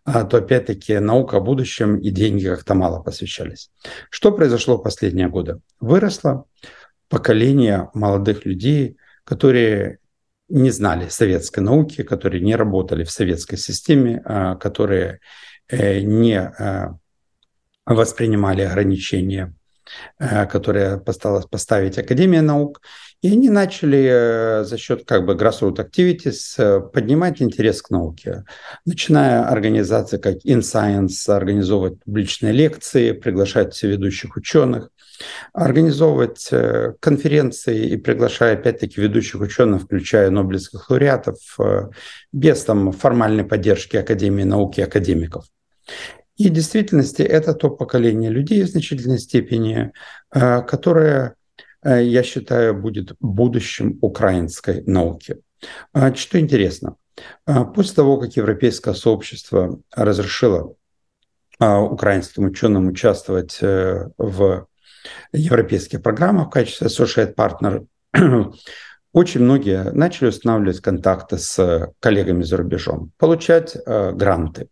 а, 0.05 0.25
то 0.25 0.37
опять-таки 0.37 0.99
наука 0.99 1.37
о 1.37 1.39
будущем 1.39 1.97
и 1.97 2.11
деньги 2.11 2.47
как-то 2.47 2.75
мало 2.75 3.01
посвящались. 3.01 3.71
Что 4.11 4.31
произошло 4.31 4.77
в 4.77 4.83
последние 4.83 5.27
годы? 5.27 5.59
Выросло 5.79 6.45
поколение 7.09 7.89
молодых 7.95 8.45
людей, 8.45 8.97
которые 9.23 9.97
не 10.49 10.69
знали 10.69 11.09
советской 11.09 11.61
науки, 11.61 12.03
которые 12.03 12.43
не 12.43 12.55
работали 12.55 13.03
в 13.03 13.11
советской 13.11 13.57
системе, 13.57 14.21
а, 14.23 14.55
которые 14.55 15.19
э, 15.67 16.01
не 16.01 16.53
воспринимали 17.87 18.61
ограничения, 18.61 19.55
которые 20.17 20.99
постаралась 20.99 21.45
поставить 21.45 21.97
Академия 21.97 22.41
наук– 22.41 22.81
и 23.23 23.31
они 23.31 23.49
начали 23.49 24.07
э, 24.09 24.63
за 24.63 24.77
счет 24.77 25.03
как 25.05 25.25
бы 25.25 25.33
grassroots 25.33 25.77
activities 25.77 26.53
э, 26.57 26.79
поднимать 26.81 27.41
интерес 27.41 27.81
к 27.81 27.89
науке, 27.89 28.43
начиная 28.85 29.43
организации 29.47 30.17
как 30.17 30.35
InScience, 30.45 31.27
организовывать 31.27 32.03
публичные 32.03 32.53
лекции, 32.53 33.13
приглашать 33.13 33.81
ведущих 33.81 34.35
ученых, 34.35 34.89
организовывать 35.51 36.47
э, 36.51 36.93
конференции 36.99 37.87
и 37.89 37.97
приглашая 37.97 38.53
опять-таки 38.53 39.01
ведущих 39.01 39.41
ученых, 39.41 39.83
включая 39.83 40.29
нобелевских 40.29 40.87
лауреатов, 40.87 41.37
без 42.31 42.63
там 42.65 42.91
формальной 42.91 43.45
поддержки 43.45 43.97
Академии 43.97 44.43
науки 44.43 44.79
и 44.79 44.83
академиков. 44.83 45.45
И 46.37 46.49
в 46.49 46.53
действительности 46.53 47.21
это 47.21 47.53
то 47.53 47.69
поколение 47.69 48.29
людей 48.29 48.63
в 48.63 48.69
значительной 48.69 49.19
степени, 49.19 49.91
которое 50.29 51.35
Э, 51.83 52.03
я 52.03 52.23
считаю, 52.23 52.73
будет 52.75 53.15
будущим 53.19 53.97
украинской 54.01 54.83
науки. 54.85 55.37
А, 55.93 56.13
что 56.13 56.39
интересно, 56.39 56.95
а, 57.45 57.65
после 57.65 57.95
того, 57.95 58.17
как 58.17 58.35
европейское 58.35 58.93
сообщество 58.93 59.79
разрешило 59.93 60.75
украинским 61.59 62.45
ученым 62.45 62.87
участвовать 62.87 63.57
э, 63.61 64.09
в 64.19 64.67
европейских 65.31 66.03
программах 66.03 66.47
в 66.47 66.51
качестве 66.51 66.85
associate 66.85 67.33
partner, 67.33 67.87
очень 69.11 69.41
многие 69.41 69.91
начали 69.91 70.27
устанавливать 70.27 70.81
контакты 70.81 71.39
с 71.39 71.91
коллегами 71.99 72.43
за 72.43 72.57
рубежом, 72.57 73.11
получать 73.17 73.75
э, 73.75 74.11
гранты. 74.11 74.69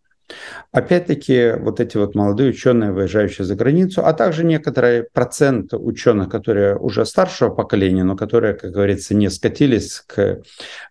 Опять-таки, 0.72 1.52
вот 1.58 1.80
эти 1.80 1.96
вот 1.96 2.14
молодые 2.14 2.50
ученые, 2.50 2.92
выезжающие 2.92 3.44
за 3.44 3.54
границу, 3.54 4.04
а 4.04 4.12
также 4.12 4.44
некоторый 4.44 5.04
процент 5.04 5.72
ученых, 5.72 6.28
которые 6.28 6.76
уже 6.76 7.06
старшего 7.06 7.50
поколения, 7.50 8.04
но 8.04 8.16
которые, 8.16 8.54
как 8.54 8.72
говорится, 8.72 9.14
не 9.14 9.30
скатились 9.30 10.02
к 10.06 10.42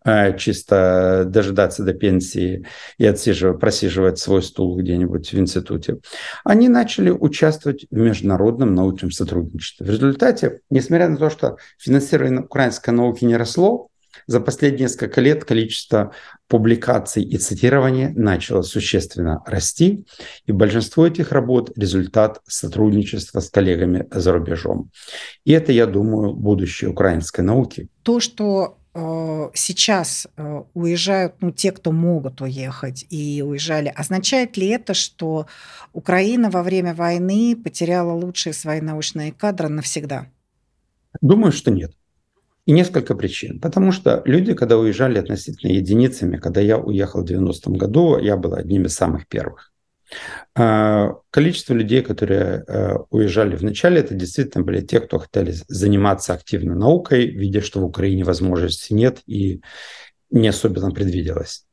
э, 0.06 0.38
чисто 0.38 1.26
дожидаться 1.28 1.84
до 1.84 1.93
пенсии 1.93 2.65
и 2.98 3.06
отсиживать, 3.06 3.60
просиживать 3.60 4.17
свой 4.17 4.41
стул 4.41 4.78
где-нибудь 4.78 5.32
в 5.32 5.38
институте, 5.38 5.98
они 6.43 6.69
начали 6.69 7.10
участвовать 7.10 7.86
в 7.91 7.98
международном 7.98 8.74
научном 8.74 9.12
сотрудничестве. 9.12 9.86
В 9.86 9.89
результате, 9.89 10.62
несмотря 10.69 11.10
на 11.10 11.17
то, 11.17 11.30
что 11.30 11.58
финансирование 11.78 12.41
украинской 12.41 12.91
науки 12.91 13.26
не 13.26 13.36
росло, 13.36 13.89
за 14.28 14.39
последние 14.39 14.84
несколько 14.84 15.21
лет 15.21 15.45
количество 15.45 16.12
публикаций 16.47 17.23
и 17.23 17.38
цитирования 17.38 18.13
начало 18.15 18.62
существенно 18.62 19.41
расти, 19.45 20.06
и 20.45 20.51
большинство 20.51 21.08
этих 21.08 21.32
работ– 21.32 21.71
результат 21.75 22.41
сотрудничества 22.47 23.39
с 23.39 23.49
коллегами 23.49 24.08
за 24.12 24.34
рубежом. 24.34 24.91
И 25.43 25.51
это, 25.51 25.71
я 25.71 25.86
думаю, 25.86 26.34
будущее 26.34 26.89
украинской 26.89 27.41
науки. 27.41 27.89
То, 28.04 28.19
что 28.19 28.78
э, 28.93 29.49
сейчас 29.54 30.28
э, 30.38 30.63
уезжают 30.73 31.36
ну, 31.41 31.51
те, 31.51 31.71
кто 31.71 31.91
могут 31.91 32.41
уехать 32.41 33.06
и 33.10 33.43
уезжали, 33.45 33.91
означает 33.95 34.58
ли 34.58 34.67
это, 34.67 34.93
что 34.93 35.47
Украина 35.93 36.49
во 36.49 36.63
время 36.63 36.93
войны 36.93 37.56
потеряла 37.56 38.13
лучшие 38.13 38.54
свои 38.54 38.82
научные 38.82 39.32
кадры 39.32 39.69
навсегда? 39.69 40.28
Думаю, 41.21 41.51
что 41.51 41.71
нет. 41.71 41.91
И 42.65 42.71
несколько 42.71 43.13
причин. 43.13 43.60
Потому 43.60 43.91
что 43.91 44.21
люди, 44.25 44.54
когда 44.54 44.78
уезжали 44.78 45.19
относительно 45.19 45.71
единицами, 45.71 46.38
когда 46.38 46.62
я 46.62 46.78
уехал 46.78 47.21
в 47.23 47.30
90-м 47.30 47.75
году, 47.75 48.17
я 48.17 48.38
был 48.38 48.56
одним 48.56 48.86
из 48.86 48.95
самых 48.95 49.28
первых. 49.28 49.71
А, 50.56 51.15
количество 51.30 51.73
людей, 51.73 52.01
которые 52.01 52.63
э, 52.67 52.95
уезжали 53.10 53.56
в 53.56 53.63
начале, 53.63 53.99
это 53.99 54.13
действительно 54.13 54.63
были 54.63 54.82
те, 54.82 54.99
кто 54.99 55.19
хотели 55.19 55.54
заниматься 55.67 56.34
активно 56.34 56.75
наукой, 56.75 57.28
видя, 57.28 57.62
что 57.62 57.82
в 57.82 57.86
Украине 57.86 58.23
возможности 58.23 58.93
нет 58.93 59.21
и 59.25 59.62
не 60.32 60.47
особенно 60.47 60.91
предвиделось. 60.91 61.65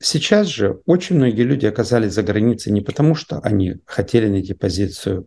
Сейчас 0.00 0.46
же 0.46 0.80
очень 0.86 1.16
многие 1.16 1.42
люди 1.42 1.66
оказались 1.66 2.12
за 2.12 2.22
границей 2.22 2.72
не 2.72 2.82
потому, 2.82 3.16
что 3.16 3.40
они 3.40 3.76
хотели 3.84 4.28
найти 4.28 4.54
позицию 4.54 5.26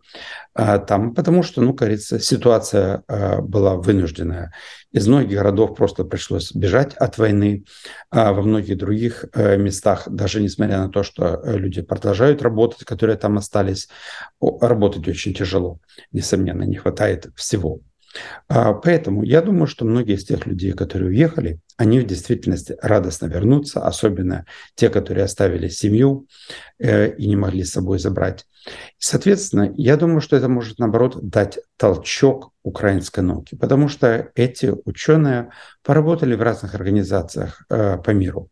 а 0.53 0.79
там, 0.79 1.13
потому 1.13 1.43
что, 1.43 1.61
ну, 1.61 1.73
кажется, 1.73 2.19
ситуация 2.19 3.03
а, 3.07 3.41
была 3.41 3.75
вынужденная. 3.75 4.53
Из 4.91 5.07
многих 5.07 5.37
городов 5.37 5.77
просто 5.77 6.03
пришлось 6.03 6.51
бежать 6.53 6.93
от 6.95 7.17
войны, 7.17 7.63
а 8.09 8.33
во 8.33 8.41
многих 8.41 8.77
других 8.77 9.25
а, 9.33 9.55
местах, 9.55 10.09
даже 10.09 10.41
несмотря 10.41 10.79
на 10.79 10.89
то, 10.89 11.03
что 11.03 11.39
э, 11.41 11.57
люди 11.57 11.81
продолжают 11.81 12.41
работать, 12.41 12.83
которые 12.83 13.15
там 13.15 13.37
остались, 13.37 13.87
работать 14.41 15.07
очень 15.07 15.33
тяжело. 15.33 15.79
Несомненно, 16.11 16.63
не 16.63 16.75
хватает 16.75 17.27
всего. 17.35 17.79
А, 18.47 18.73
поэтому 18.73 19.23
я 19.23 19.41
думаю, 19.41 19.67
что 19.67 19.85
многие 19.85 20.15
из 20.15 20.25
тех 20.25 20.45
людей, 20.45 20.73
которые 20.73 21.09
уехали, 21.09 21.59
они 21.77 21.99
в 21.99 22.05
действительности 22.05 22.77
радостно 22.81 23.27
вернутся, 23.27 23.85
особенно 23.85 24.45
те, 24.75 24.89
которые 24.89 25.25
оставили 25.25 25.67
семью 25.67 26.27
э, 26.79 27.15
и 27.15 27.27
не 27.27 27.35
могли 27.35 27.63
с 27.63 27.71
собой 27.71 27.99
забрать. 27.99 28.45
Соответственно, 28.99 29.73
я 29.75 29.97
думаю, 29.97 30.21
что 30.21 30.35
это 30.35 30.47
может, 30.47 30.77
наоборот, 30.79 31.17
дать 31.21 31.59
толчок 31.77 32.51
украинской 32.63 33.21
науке, 33.21 33.57
потому 33.57 33.87
что 33.87 34.29
эти 34.35 34.73
ученые 34.85 35.49
поработали 35.83 36.35
в 36.35 36.41
разных 36.41 36.75
организациях 36.75 37.63
э, 37.69 37.97
по 37.97 38.11
миру. 38.11 38.49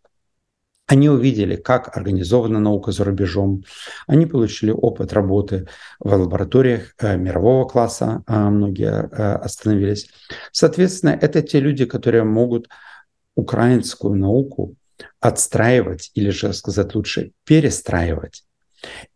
Они 0.89 1.08
увидели, 1.08 1.56
как 1.56 1.95
организована 1.95 2.60
наука 2.60 2.91
за 2.91 3.04
рубежом. 3.04 3.63
Они 4.08 4.25
получили 4.25 4.71
опыт 4.71 5.13
работы 5.13 5.67
в 5.99 6.12
лабораториях 6.12 6.95
э, 6.97 7.15
мирового 7.15 7.67
класса, 7.67 8.23
а 8.25 8.49
многие 8.49 8.91
э, 8.91 9.36
остановились. 9.36 10.10
Соответственно, 10.52 11.12
это 11.12 11.43
те 11.43 11.60
люди, 11.60 11.86
которые 11.86 12.23
могут 12.23 12.69
украинскую 13.36 14.15
науку 14.15 14.73
отстраивать, 15.19 16.10
или 16.15 16.32
же 16.32 16.52
сказать 16.54 16.95
лучше, 16.95 17.34
перестраивать 17.45 18.43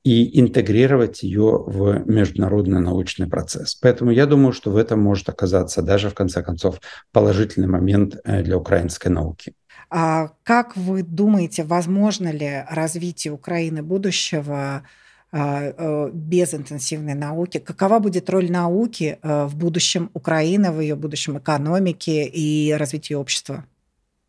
и 0.03 0.39
интегрировать 0.39 1.23
ее 1.23 1.63
в 1.65 2.03
международный 2.05 2.81
научный 2.81 3.27
процесс. 3.27 3.73
Поэтому 3.73 4.11
я 4.11 4.27
думаю, 4.27 4.53
что 4.53 4.69
в 4.69 4.77
этом 4.77 4.99
может 4.99 5.27
оказаться 5.27 5.81
даже, 5.81 6.11
в 6.11 6.13
конце 6.13 6.43
концов, 6.43 6.79
положительный 7.11 7.67
момент 7.67 8.15
э, 8.23 8.43
для 8.43 8.57
украинской 8.57 9.07
науки. 9.07 9.53
А 9.89 10.29
как 10.43 10.75
вы 10.75 11.03
думаете, 11.03 11.63
возможно 11.63 12.31
ли 12.31 12.63
развитие 12.69 13.33
Украины 13.33 13.83
будущего 13.83 14.83
а, 15.31 15.63
э, 15.63 16.09
без 16.13 16.53
интенсивной 16.53 17.13
науки? 17.13 17.59
Какова 17.59 17.99
будет 17.99 18.29
роль 18.29 18.51
науки 18.51 19.19
э, 19.21 19.45
в 19.45 19.55
будущем 19.55 20.09
Украины, 20.13 20.71
в 20.71 20.79
ее 20.79 20.95
будущем 20.95 21.37
экономике 21.37 22.25
и 22.25 22.71
развитии 22.73 23.13
общества? 23.13 23.65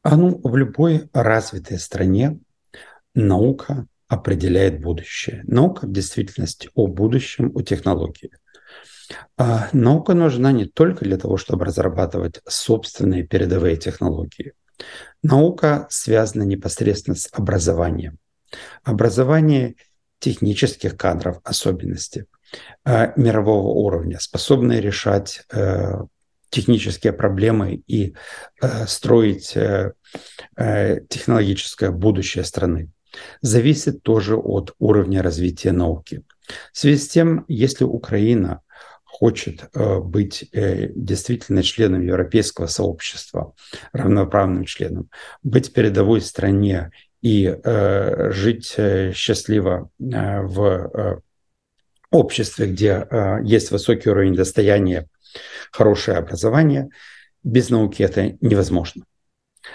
А 0.02 0.16
ну, 0.16 0.40
в 0.42 0.56
любой 0.56 1.08
развитой 1.12 1.78
стране 1.78 2.38
наука 3.14 3.86
определяет 4.08 4.80
будущее. 4.80 5.42
Наука 5.46 5.86
в 5.86 5.92
действительности 5.92 6.68
о 6.74 6.86
будущем, 6.86 7.52
о 7.54 7.62
технологии. 7.62 8.30
А 9.36 9.68
наука 9.72 10.14
нужна 10.14 10.52
не 10.52 10.66
только 10.66 11.04
для 11.04 11.16
того, 11.16 11.36
чтобы 11.36 11.64
разрабатывать 11.64 12.40
собственные 12.46 13.26
передовые 13.26 13.76
технологии– 13.76 14.52
Наука 15.22 15.86
связана 15.90 16.42
непосредственно 16.42 17.16
с 17.16 17.28
образованием. 17.32 18.18
Образование 18.82 19.76
технических 20.18 20.96
кадров 20.96 21.40
особенности 21.44 22.26
э, 22.84 23.12
мирового 23.16 23.68
уровня, 23.68 24.18
способные 24.20 24.80
решать 24.80 25.42
э, 25.52 26.02
технические 26.50 27.12
проблемы 27.12 27.82
и 27.86 28.14
э, 28.62 28.86
строить 28.86 29.56
технологическое 30.56 31.90
будущее 31.90 32.44
страны, 32.44 32.90
зависит 33.40 34.02
тоже 34.02 34.36
от 34.36 34.72
уровня 34.78 35.22
развития 35.22 35.72
науки. 35.72 36.22
В 36.72 36.78
связи 36.78 36.98
с 36.98 37.08
тем, 37.08 37.44
если 37.48 37.84
Украина 37.84 38.60
хочет 39.14 39.68
э, 39.74 40.00
быть 40.00 40.48
э, 40.52 40.88
действительно 40.92 41.62
членом 41.62 42.02
европейского 42.02 42.66
сообщества, 42.66 43.54
равноправным 43.92 44.64
членом, 44.64 45.08
быть 45.44 45.72
передовой 45.72 46.20
стране 46.20 46.90
и 47.22 47.46
э, 47.46 48.32
жить 48.32 48.76
счастливо 49.14 49.88
в 50.00 51.22
обществе, 52.10 52.66
где 52.66 53.06
есть 53.44 53.70
высокий 53.70 54.10
уровень 54.10 54.34
достояния, 54.34 55.06
хорошее 55.70 56.18
образование, 56.18 56.88
без 57.44 57.70
науки 57.70 58.02
это 58.02 58.36
невозможно. 58.40 59.04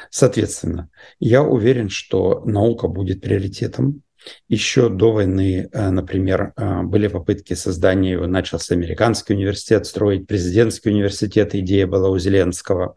Соответственно, 0.10 0.90
я 1.20 1.44
уверен, 1.44 1.88
что 1.90 2.44
наука 2.46 2.90
будет 2.90 3.22
приоритетом 3.22 4.04
еще 4.48 4.90
до 4.90 5.12
войны, 5.12 5.70
э, 5.72 5.90
например, 5.90 6.54
э, 6.56 6.82
были 6.84 7.08
попытки 7.08 7.54
создания, 7.54 8.18
начался 8.20 8.76
американский 8.76 9.34
университет 9.34 9.86
строить, 9.86 10.28
президентский 10.28 10.90
университет, 10.90 11.56
идея 11.56 11.88
была 11.88 12.10
у 12.10 12.18
Зеленского. 12.18 12.96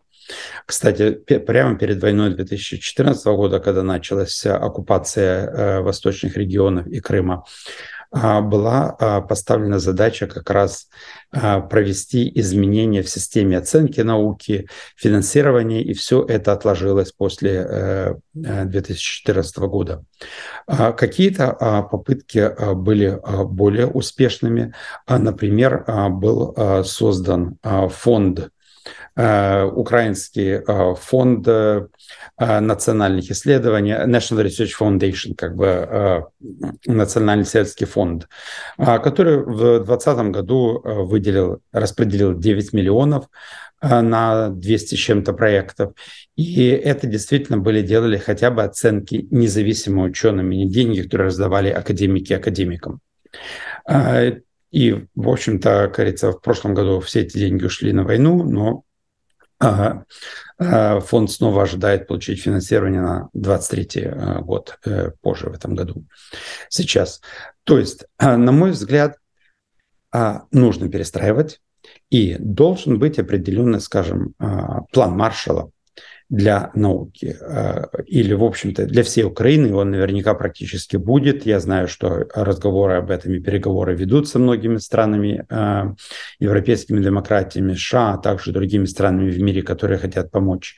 Кстати, 0.67 1.13
прямо 1.13 1.77
перед 1.77 2.01
войной 2.01 2.35
2014 2.35 3.27
года, 3.37 3.61
когда 3.61 3.83
началась 3.83 4.47
оккупация 4.47 5.47
э, 5.47 5.81
восточных 5.81 6.37
регионов 6.37 6.87
и 6.87 7.01
Крыма, 7.01 7.45
была 8.13 8.95
а, 8.99 9.21
поставлена 9.23 9.79
задача 9.79 10.27
как 10.27 10.51
раз 10.51 10.89
а, 11.31 11.61
провести 11.61 12.31
изменения 12.39 13.03
в 13.03 13.09
системе 13.09 13.57
оценки 13.59 14.01
науки, 14.03 14.69
финансирования, 14.97 15.83
и 15.83 15.95
все 15.95 16.23
это 16.23 16.53
отложилось 16.53 17.13
после 17.13 18.19
2014 18.35 19.57
э, 19.57 19.61
года. 19.67 20.05
Какие-то 20.67 21.89
попытки 21.91 22.75
были 22.75 23.19
более 23.45 23.87
успешными. 23.87 24.75
Например, 25.09 25.85
был 26.11 26.55
создан 26.85 27.59
фонд 27.63 28.41
Э, 28.41 28.49
украинский 29.15 30.63
э, 30.67 30.95
фонд 30.95 31.47
э, 31.47 31.87
национальных 32.39 33.31
исследований, 33.31 33.93
National 33.93 34.45
Research 34.45 34.73
Foundation, 34.79 35.35
как 35.37 35.55
бы 35.55 36.27
национальный 36.87 37.45
исследовательский 37.45 37.87
фонд, 37.87 38.29
который 38.79 39.39
в 39.39 39.85
2020 39.85 40.19
году 40.31 40.81
выделил, 40.85 41.61
распределил 41.73 42.39
9 42.39 42.73
миллионов 42.73 43.27
на 43.83 44.49
200 44.49 44.95
с 44.95 44.99
чем-то 44.99 45.33
проектов. 45.33 45.93
И 46.37 46.69
это 46.69 47.07
действительно 47.07 47.59
были, 47.59 47.83
делали 47.83 48.17
хотя 48.17 48.51
бы 48.51 48.63
оценки 48.63 49.27
независимыми 49.31 50.09
учеными, 50.09 50.55
не 50.55 50.69
деньги, 50.69 51.03
которые 51.03 51.27
раздавали 51.27 51.69
академики 51.69 52.33
академикам. 52.33 53.01
И, 54.73 55.05
в 55.15 55.29
общем-то, 55.29 55.93
кажется, 55.95 56.33
в 56.33 56.41
прошлом 56.41 56.73
году 56.73 57.01
все 57.01 57.21
эти 57.21 57.37
деньги 57.37 57.65
ушли 57.65 57.93
на 57.93 58.05
войну, 58.05 58.43
но 58.43 58.85
Ага. 59.63 60.05
Фонд 61.01 61.31
снова 61.31 61.63
ожидает 61.63 62.09
получить 62.09 62.43
финансирование 62.43 63.01
на 63.01 63.29
23 63.33 64.11
год, 64.41 64.79
позже 65.21 65.51
в 65.51 65.53
этом 65.53 65.77
году. 65.77 66.05
Сейчас. 66.69 67.21
То 67.63 67.79
есть, 67.79 68.05
на 68.19 68.51
мой 68.51 68.73
взгляд, 68.73 69.19
нужно 70.51 70.89
перестраивать, 70.89 71.61
и 72.11 72.37
должен 72.39 72.99
быть 72.99 73.19
определенный, 73.21 73.81
скажем, 73.81 74.35
план 74.93 75.17
маршала 75.17 75.71
для 76.33 76.71
науки. 76.75 77.37
Э, 77.43 77.85
или, 78.07 78.33
в 78.33 78.43
общем-то, 78.43 78.87
для 78.87 79.03
всей 79.03 79.25
Украины 79.25 79.75
он 79.75 79.91
наверняка 79.91 80.33
практически 80.33 80.97
будет. 80.97 81.45
Я 81.45 81.61
знаю, 81.61 81.89
что 81.89 82.27
разговоры 82.35 82.95
об 82.95 83.11
этом 83.11 83.35
и 83.35 83.39
переговоры 83.39 83.95
ведутся 83.95 84.39
многими 84.39 84.79
странами, 84.79 85.45
э, 85.51 85.95
европейскими 86.39 87.05
демократиями, 87.05 87.75
США, 87.75 88.15
а 88.15 88.19
также 88.19 88.53
другими 88.53 88.87
странами 88.87 89.29
в 89.29 89.43
мире, 89.43 89.61
которые 89.61 89.99
хотят 89.99 90.31
помочь. 90.31 90.77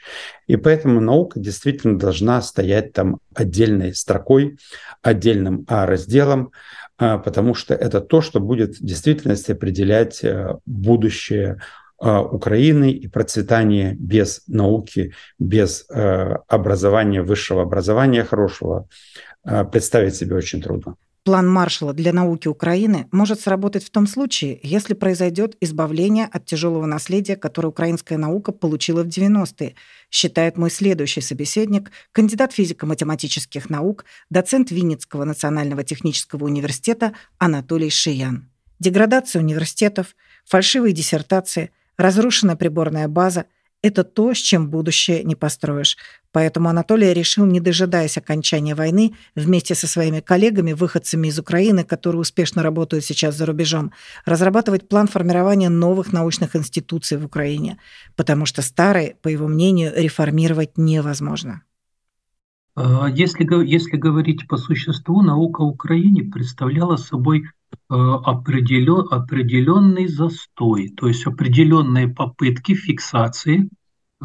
И 0.49 0.57
поэтому 0.57 1.01
наука 1.01 1.39
действительно 1.39 2.01
должна 2.01 2.43
стоять 2.43 2.93
там 2.93 3.19
отдельной 3.33 3.95
строкой, 3.95 4.59
отдельным 5.03 5.65
разделом, 5.69 6.51
э, 6.99 7.17
потому 7.25 7.55
что 7.55 7.75
это 7.75 8.01
то, 8.01 8.23
что 8.23 8.41
будет 8.41 8.79
в 8.79 8.85
действительности 8.85 9.53
определять 9.53 10.21
будущее 10.67 11.61
Украины 12.01 12.91
и 12.91 13.07
процветание 13.09 13.95
без 13.95 14.43
науки, 14.47 15.15
без 15.39 15.87
э, 15.89 16.37
образования, 16.49 17.23
высшего 17.23 17.63
образования 17.63 18.25
хорошего 18.25 18.89
э, 19.45 19.65
представить 19.65 20.17
себе 20.17 20.37
очень 20.37 20.61
трудно. 20.61 20.97
План 21.25 21.49
Маршала 21.49 21.95
для 21.95 22.13
науки 22.13 22.49
Украины 22.49 23.09
может 23.11 23.41
сработать 23.41 23.83
в 23.83 23.91
том 23.91 24.07
случае, 24.07 24.61
если 24.63 24.93
произойдет 24.93 25.57
избавление 25.63 26.27
от 26.27 26.45
тяжелого 26.45 26.85
наследия, 26.85 27.37
которое 27.37 27.69
украинская 27.69 28.19
наука 28.19 28.53
получила 28.53 29.03
в 29.03 29.07
90-е, 29.07 29.75
считает 30.11 30.59
мой 30.59 30.71
следующий 30.71 31.23
собеседник, 31.23 31.93
кандидат 32.13 32.53
физико-математических 32.53 33.71
наук, 33.71 34.05
доцент 34.29 34.71
Винницкого 34.71 35.25
национального 35.25 35.83
технического 35.83 36.45
университета 36.45 37.15
Анатолий 37.39 37.89
Шиян. 37.89 38.51
Деградация 38.79 39.41
университетов, 39.41 40.15
фальшивые 40.45 40.93
диссертации– 40.93 41.71
Разрушенная 41.97 42.57
приборная 42.57 43.09
база– 43.09 43.47
это 43.83 44.03
то, 44.03 44.33
с 44.33 44.39
чем 44.39 44.71
будущее 44.71 45.25
не 45.25 45.37
построишь. 45.37 45.99
Поэтому 46.33 46.71
Анатолий 46.71 47.13
решил, 47.13 47.45
не 47.45 47.61
дожидаясь 47.61 48.17
окончания 48.17 48.75
войны, 48.75 49.15
вместе 49.35 49.75
со 49.75 49.87
своими 49.87 50.21
коллегами, 50.21 50.73
выходцами 50.73 51.29
из 51.29 51.39
Украины, 51.39 51.85
которые 51.85 52.23
успешно 52.23 52.63
работают 52.63 53.05
сейчас 53.05 53.37
за 53.37 53.45
рубежом, 53.45 53.93
разрабатывать 54.25 54.89
план 54.89 55.07
формирования 55.07 55.69
новых 55.69 56.15
научных 56.15 56.57
институций 56.57 57.19
в 57.19 57.27
Украине, 57.27 57.79
потому 58.17 58.47
что 58.47 58.63
старые, 58.63 59.17
по 59.21 59.29
его 59.29 59.49
мнению, 59.49 59.93
реформировать 59.95 60.79
невозможно. 60.79 61.63
А, 62.77 63.09
если, 63.09 63.45
если 63.67 63.97
говорить 63.97 64.47
по 64.49 64.57
существу, 64.57 65.23
наука 65.23 65.63
Украине 65.63 66.25
представляла 66.25 66.97
собой 66.97 67.45
Э, 67.91 67.95
определен, 68.25 69.07
определенный 69.11 70.07
застой, 70.07 70.89
то 70.97 71.07
есть 71.09 71.27
определенные 71.27 72.09
попытки 72.09 72.75
фиксации 72.75 73.69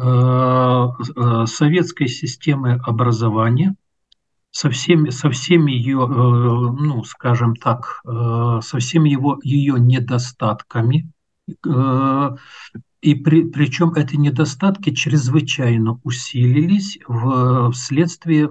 э, 0.00 0.02
э, 0.02 1.46
советской 1.46 2.08
системы 2.08 2.80
образования 2.84 3.74
со 4.50 4.70
всеми, 4.70 5.10
со 5.10 5.30
всеми 5.30 5.72
ее, 5.72 6.06
ну, 6.06 7.04
скажем 7.04 7.54
так, 7.54 8.02
со 8.04 8.78
всеми 8.78 9.10
его, 9.10 9.38
ее 9.44 9.78
недостатками, 9.78 11.08
и 13.00 13.14
при, 13.14 13.44
причем 13.44 13.94
эти 13.94 14.16
недостатки 14.16 14.92
чрезвычайно 14.92 16.00
усилились 16.04 16.98
в, 17.08 17.72
вследствие 17.72 18.50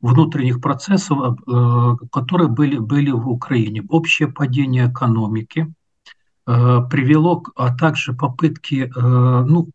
внутренних 0.00 0.60
процессов, 0.60 1.38
э, 1.46 1.96
которые 2.12 2.48
были, 2.48 2.78
были 2.78 3.10
в 3.10 3.28
Украине. 3.28 3.82
Общее 3.88 4.28
падение 4.28 4.90
экономики 4.90 5.72
э, 6.46 6.80
привело, 6.90 7.42
а 7.56 7.74
также 7.74 8.12
попытки, 8.12 8.90
э, 8.94 9.44
ну, 9.44 9.70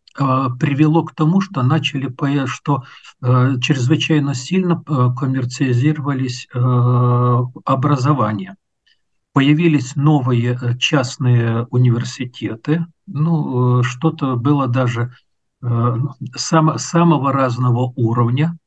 привело 0.60 1.02
к 1.02 1.12
тому, 1.12 1.40
что 1.40 1.64
начали, 1.64 2.08
что 2.46 2.84
чрезвычайно 3.20 4.32
сильно 4.32 4.80
коммерциализировались 4.80 6.46
образования. 7.64 8.54
Появились 9.32 9.96
новые 9.96 10.78
частные 10.78 11.66
университеты, 11.70 12.86
ну, 13.06 13.82
что-то 13.82 14.36
было 14.36 14.66
даже 14.66 15.12
сам, 16.36 16.78
самого 16.78 17.32
разного 17.32 17.92
уровня, 17.96 18.58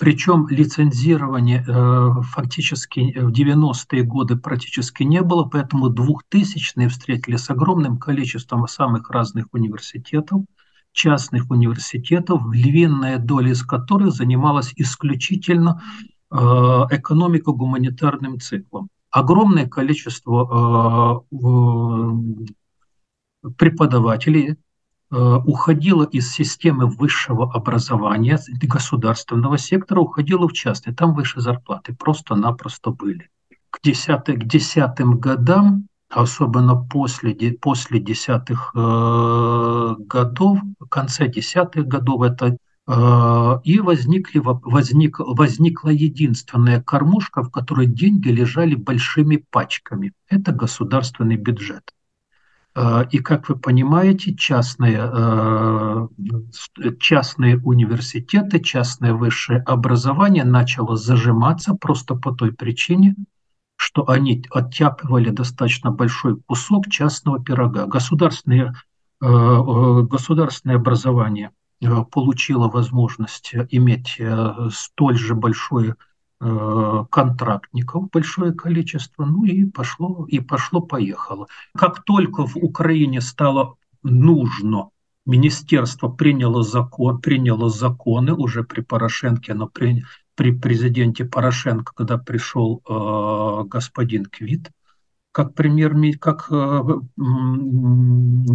причем 0.00 0.48
лицензирования 0.48 1.62
э, 1.62 2.22
фактически 2.22 3.12
в 3.18 3.32
90-е 3.32 4.02
годы 4.02 4.36
практически 4.36 5.02
не 5.02 5.20
было, 5.20 5.44
поэтому 5.44 5.90
2000-е 5.90 6.88
встретили 6.88 7.36
с 7.36 7.50
огромным 7.50 7.98
количеством 7.98 8.66
самых 8.66 9.10
разных 9.10 9.48
университетов, 9.52 10.44
частных 10.92 11.50
университетов, 11.50 12.40
львиная 12.50 13.18
доля 13.18 13.50
из 13.50 13.62
которых 13.62 14.14
занималась 14.14 14.72
исключительно 14.74 15.82
э, 16.30 16.34
экономико-гуманитарным 16.34 18.40
циклом. 18.40 18.88
Огромное 19.10 19.68
количество 19.68 21.26
э, 21.30 21.36
преподавателей 23.56 24.56
Э, 25.12 25.40
уходила 25.44 26.04
из 26.04 26.30
системы 26.30 26.86
высшего 26.86 27.52
образования, 27.52 28.38
государственного 28.62 29.58
сектора, 29.58 30.00
уходила 30.00 30.46
в 30.46 30.52
частный. 30.52 30.94
Там 30.94 31.14
выше 31.14 31.40
зарплаты 31.40 31.94
просто-напросто 31.96 32.90
были. 32.90 33.28
К, 33.70 33.80
десятым, 33.82 34.38
к 34.38 34.44
десятым 34.44 35.18
годам, 35.18 35.88
особенно 36.10 36.76
после, 36.76 37.34
после 37.60 37.98
десятых 37.98 38.70
э, 38.76 39.94
годов, 39.98 40.60
в 40.78 40.86
конце 40.86 41.26
десятых 41.26 41.88
годов, 41.88 42.22
это 42.22 42.56
э, 42.86 43.60
и 43.64 43.80
возникли, 43.80 44.40
возник, 44.44 45.18
возникла 45.18 45.88
единственная 45.88 46.80
кормушка, 46.80 47.42
в 47.42 47.50
которой 47.50 47.86
деньги 47.86 48.28
лежали 48.28 48.76
большими 48.76 49.44
пачками. 49.50 50.12
Это 50.28 50.52
государственный 50.52 51.36
бюджет. 51.36 51.92
Э, 52.74 53.04
и, 53.10 53.18
как 53.18 53.48
вы 53.48 53.56
понимаете, 53.56 54.34
частные, 54.34 55.00
э, 55.12 56.08
частные 56.98 57.58
университеты, 57.58 58.60
частное 58.60 59.12
высшее 59.12 59.60
образование 59.60 60.44
начало 60.44 60.96
зажиматься 60.96 61.74
просто 61.74 62.14
по 62.14 62.32
той 62.32 62.52
причине, 62.52 63.16
что 63.76 64.08
они 64.08 64.44
оттяпывали 64.50 65.30
достаточно 65.30 65.90
большой 65.90 66.40
кусок 66.46 66.88
частного 66.88 67.42
пирога. 67.42 67.86
Государственное, 67.86 68.74
э, 69.20 69.26
государственное 70.10 70.76
образование 70.76 71.50
получило 72.12 72.68
возможность 72.68 73.54
иметь 73.70 74.20
столь 74.70 75.16
же 75.16 75.34
большое 75.34 75.94
Э, 75.94 76.09
контрактников 76.40 78.08
большое 78.10 78.52
количество, 78.54 79.26
ну 79.26 79.44
и 79.44 79.66
пошло, 79.66 80.24
и 80.26 80.40
пошло-поехало. 80.40 81.48
Как 81.76 82.02
только 82.04 82.46
в 82.46 82.56
Украине 82.56 83.20
стало 83.20 83.76
нужно, 84.02 84.88
министерство 85.26 86.08
приняло, 86.08 86.62
закон, 86.62 87.20
приняло 87.20 87.68
законы 87.68 88.32
уже 88.32 88.64
при 88.64 88.80
Порошенке, 88.80 89.52
но 89.54 89.66
при, 89.66 90.04
при 90.34 90.52
президенте 90.52 91.26
Порошенко, 91.26 91.92
когда 91.94 92.16
пришел 92.16 92.80
э, 92.88 93.64
господин 93.68 94.24
Квит, 94.24 94.70
как 95.32 95.54
премьер, 95.54 95.94
как 96.18 96.48
э, 96.50 96.82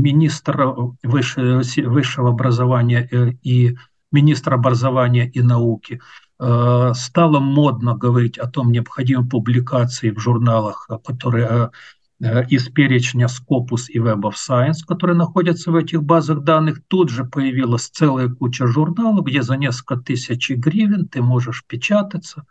министр 0.01 0.73
выше, 1.03 1.61
высшего 1.86 2.29
образования 2.29 3.07
э, 3.11 3.31
и 3.43 3.77
министр 4.11 4.55
образования 4.55 5.29
и 5.29 5.41
науки– 5.41 6.01
Э, 6.09 6.24
стало 6.38 7.39
модно 7.39 7.95
говорить 7.95 8.38
о 8.38 8.47
том, 8.47 8.71
необходимой 8.71 9.27
публикации 9.27 10.11
в 10.11 10.19
журналах, 10.19 10.88
э, 10.89 10.97
которые 11.03 11.71
э, 12.19 12.45
из 12.47 12.67
перечня 12.69 13.27
Scopus 13.27 13.88
и 13.88 13.99
Web 13.99 14.21
of 14.21 14.33
Science, 14.33 14.86
которые 14.86 15.15
находятся 15.15 15.71
в 15.71 15.75
этих 15.75 16.03
базах 16.03 16.43
данных, 16.43 16.81
тут 16.88 17.09
же 17.09 17.23
появилась 17.23 17.88
целая 17.88 18.27
куча 18.29 18.67
журналов, 18.67 19.25
где 19.25 19.41
за 19.41 19.55
несколько 19.55 19.97
тысяч 19.97 20.49
гривен 20.49 21.07
ты 21.07 21.21
можешь 21.21 21.63
печататься. 21.65 22.45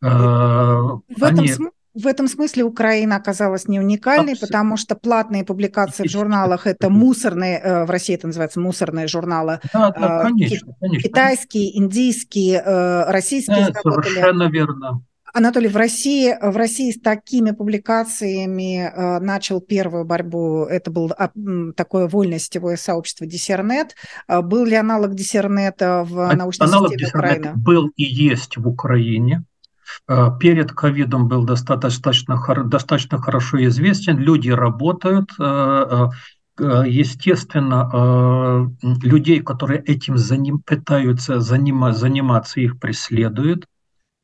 В 0.00 1.02
Они... 1.20 1.48
этом 1.48 1.70
в 1.94 2.06
этом 2.06 2.28
смысле 2.28 2.64
Украина 2.64 3.16
оказалась 3.16 3.66
не 3.68 3.80
уникальной, 3.80 4.32
Абсолютно. 4.32 4.46
потому 4.46 4.76
что 4.76 4.94
платные 4.94 5.44
публикации 5.44 6.06
в 6.06 6.10
журналах 6.10 6.66
это 6.66 6.88
мусорные, 6.88 7.58
э, 7.58 7.84
в 7.84 7.90
России 7.90 8.14
это 8.14 8.26
называется 8.26 8.60
мусорные 8.60 9.08
журналы. 9.08 9.60
Да, 9.72 9.90
да, 9.90 10.22
конечно, 10.22 10.74
конечно. 10.80 11.08
Китайские, 11.08 11.78
индийские, 11.78 12.62
э, 12.64 13.10
российские. 13.10 13.72
Да, 13.72 13.80
совершенно 13.82 14.48
верно. 14.50 15.02
Анатолий, 15.32 15.68
в 15.68 15.76
России, 15.76 16.34
в 16.40 16.56
России 16.56 16.90
с 16.90 17.00
такими 17.00 17.52
публикациями 17.52 18.82
э, 18.82 19.20
начал 19.20 19.60
первую 19.60 20.04
борьбу, 20.04 20.64
это 20.64 20.90
было 20.90 21.12
а, 21.12 21.30
такое 21.76 22.08
вольное 22.08 22.38
сетевое 22.38 22.76
сообщество 22.76 23.26
Диссернет. 23.26 23.94
Э, 24.26 24.40
был 24.40 24.64
ли 24.64 24.74
аналог 24.74 25.14
Диссернета 25.14 26.04
в 26.08 26.18
а, 26.18 26.34
научной 26.34 26.66
аналог 26.66 26.90
системе 26.90 27.10
Украины? 27.10 27.52
был 27.54 27.90
и 27.96 28.02
есть 28.02 28.56
в 28.56 28.66
Украине. 28.66 29.44
Э, 30.08 30.28
перед 30.38 30.72
ковидом 30.72 31.28
был 31.28 31.44
достаточно, 31.44 32.38
достаточно 32.64 33.18
хорошо 33.18 33.64
известен. 33.64 34.18
Люди 34.18 34.50
работают. 34.50 35.30
Э, 35.38 36.08
естественно, 36.58 38.70
людей, 39.02 39.40
которые 39.40 39.80
этим 39.80 40.18
заним, 40.18 40.58
пытаются 40.58 41.40
занима, 41.40 41.94
заниматься, 41.94 42.60
их 42.60 42.78
преследуют. 42.78 43.64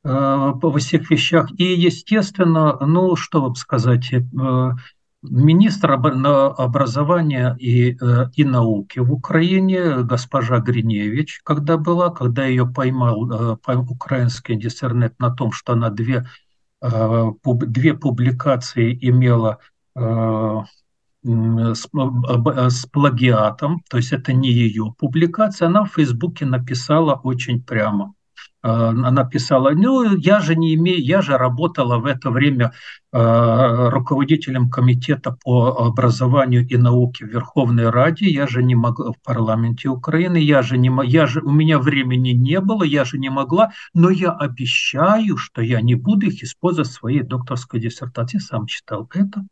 Э, 0.07 0.53
во 0.55 0.79
всех 0.79 1.11
вещах. 1.11 1.49
И, 1.59 1.64
естественно, 1.64 2.79
ну, 2.81 3.17
что 3.17 3.43
вам 3.43 3.57
сказать, 3.57 4.12
э, 4.12 4.21
министр 5.23 5.93
образования 5.93 7.57
и, 7.59 7.97
э, 8.01 8.31
и 8.35 8.45
науки 8.45 8.99
в 9.01 9.12
Украине, 9.12 10.03
госпожа 10.03 10.59
Гриневич, 10.61 11.41
когда 11.45 11.77
была, 11.77 12.11
когда 12.11 12.47
ее 12.47 12.67
поймал 12.67 13.59
украинский 13.91 14.57
диссернет 14.57 15.19
на 15.19 15.31
том, 15.31 15.53
что 15.53 15.73
она 15.73 15.91
две, 15.91 16.27
две 16.81 17.95
публикации 17.95 18.97
имела 19.01 19.59
с, 21.27 21.89
с 21.93 22.87
плагиатом, 22.87 23.83
то 23.89 23.97
есть 23.97 24.12
это 24.12 24.33
не 24.33 24.53
ее 24.53 24.95
публикация, 24.99 25.67
она 25.67 25.85
в 25.85 25.93
Фейсбуке 25.95 26.47
написала 26.47 27.14
очень 27.14 27.62
прямо. 27.62 28.14
Э, 28.67 28.89
она 28.89 29.25
писала, 29.25 29.71
ну, 29.71 30.17
я 30.17 30.41
же 30.41 30.57
не 30.57 30.75
имею, 30.75 31.01
я 31.01 31.23
же 31.23 31.39
работала 31.39 31.99
в 31.99 32.07
это 32.07 32.31
время 32.31 32.73
э, 33.12 33.89
руководителем 33.91 34.69
комитета 34.71 35.37
по 35.45 35.87
образованию 35.87 36.67
и 36.67 36.77
науке 36.77 37.27
в 37.27 37.29
Верховной 37.29 37.91
Раде, 37.91 38.27
я 38.27 38.49
же 38.49 38.64
не 38.64 38.75
могла 38.75 39.12
в 39.12 39.23
парламенте 39.23 39.89
Украины, 39.89 40.39
я 40.39 40.62
же 40.62 40.79
не, 40.79 40.91
я 41.07 41.27
же, 41.27 41.41
у 41.43 41.51
меня 41.51 41.79
времени 41.79 42.31
не 42.31 42.61
было, 42.61 42.83
я 42.83 43.05
же 43.05 43.19
не 43.19 43.31
могла, 43.31 43.71
но 43.95 44.11
я 44.11 44.33
обещаю, 44.33 45.37
что 45.37 45.62
я 45.62 45.81
не 45.81 45.95
буду 45.95 46.27
их 46.27 46.43
использовать 46.43 46.89
в 46.89 46.95
своей 46.95 47.23
докторской 47.23 47.79
диссертации, 47.79 48.39
сам 48.39 48.67
читал 48.67 49.09
это. 49.14 49.45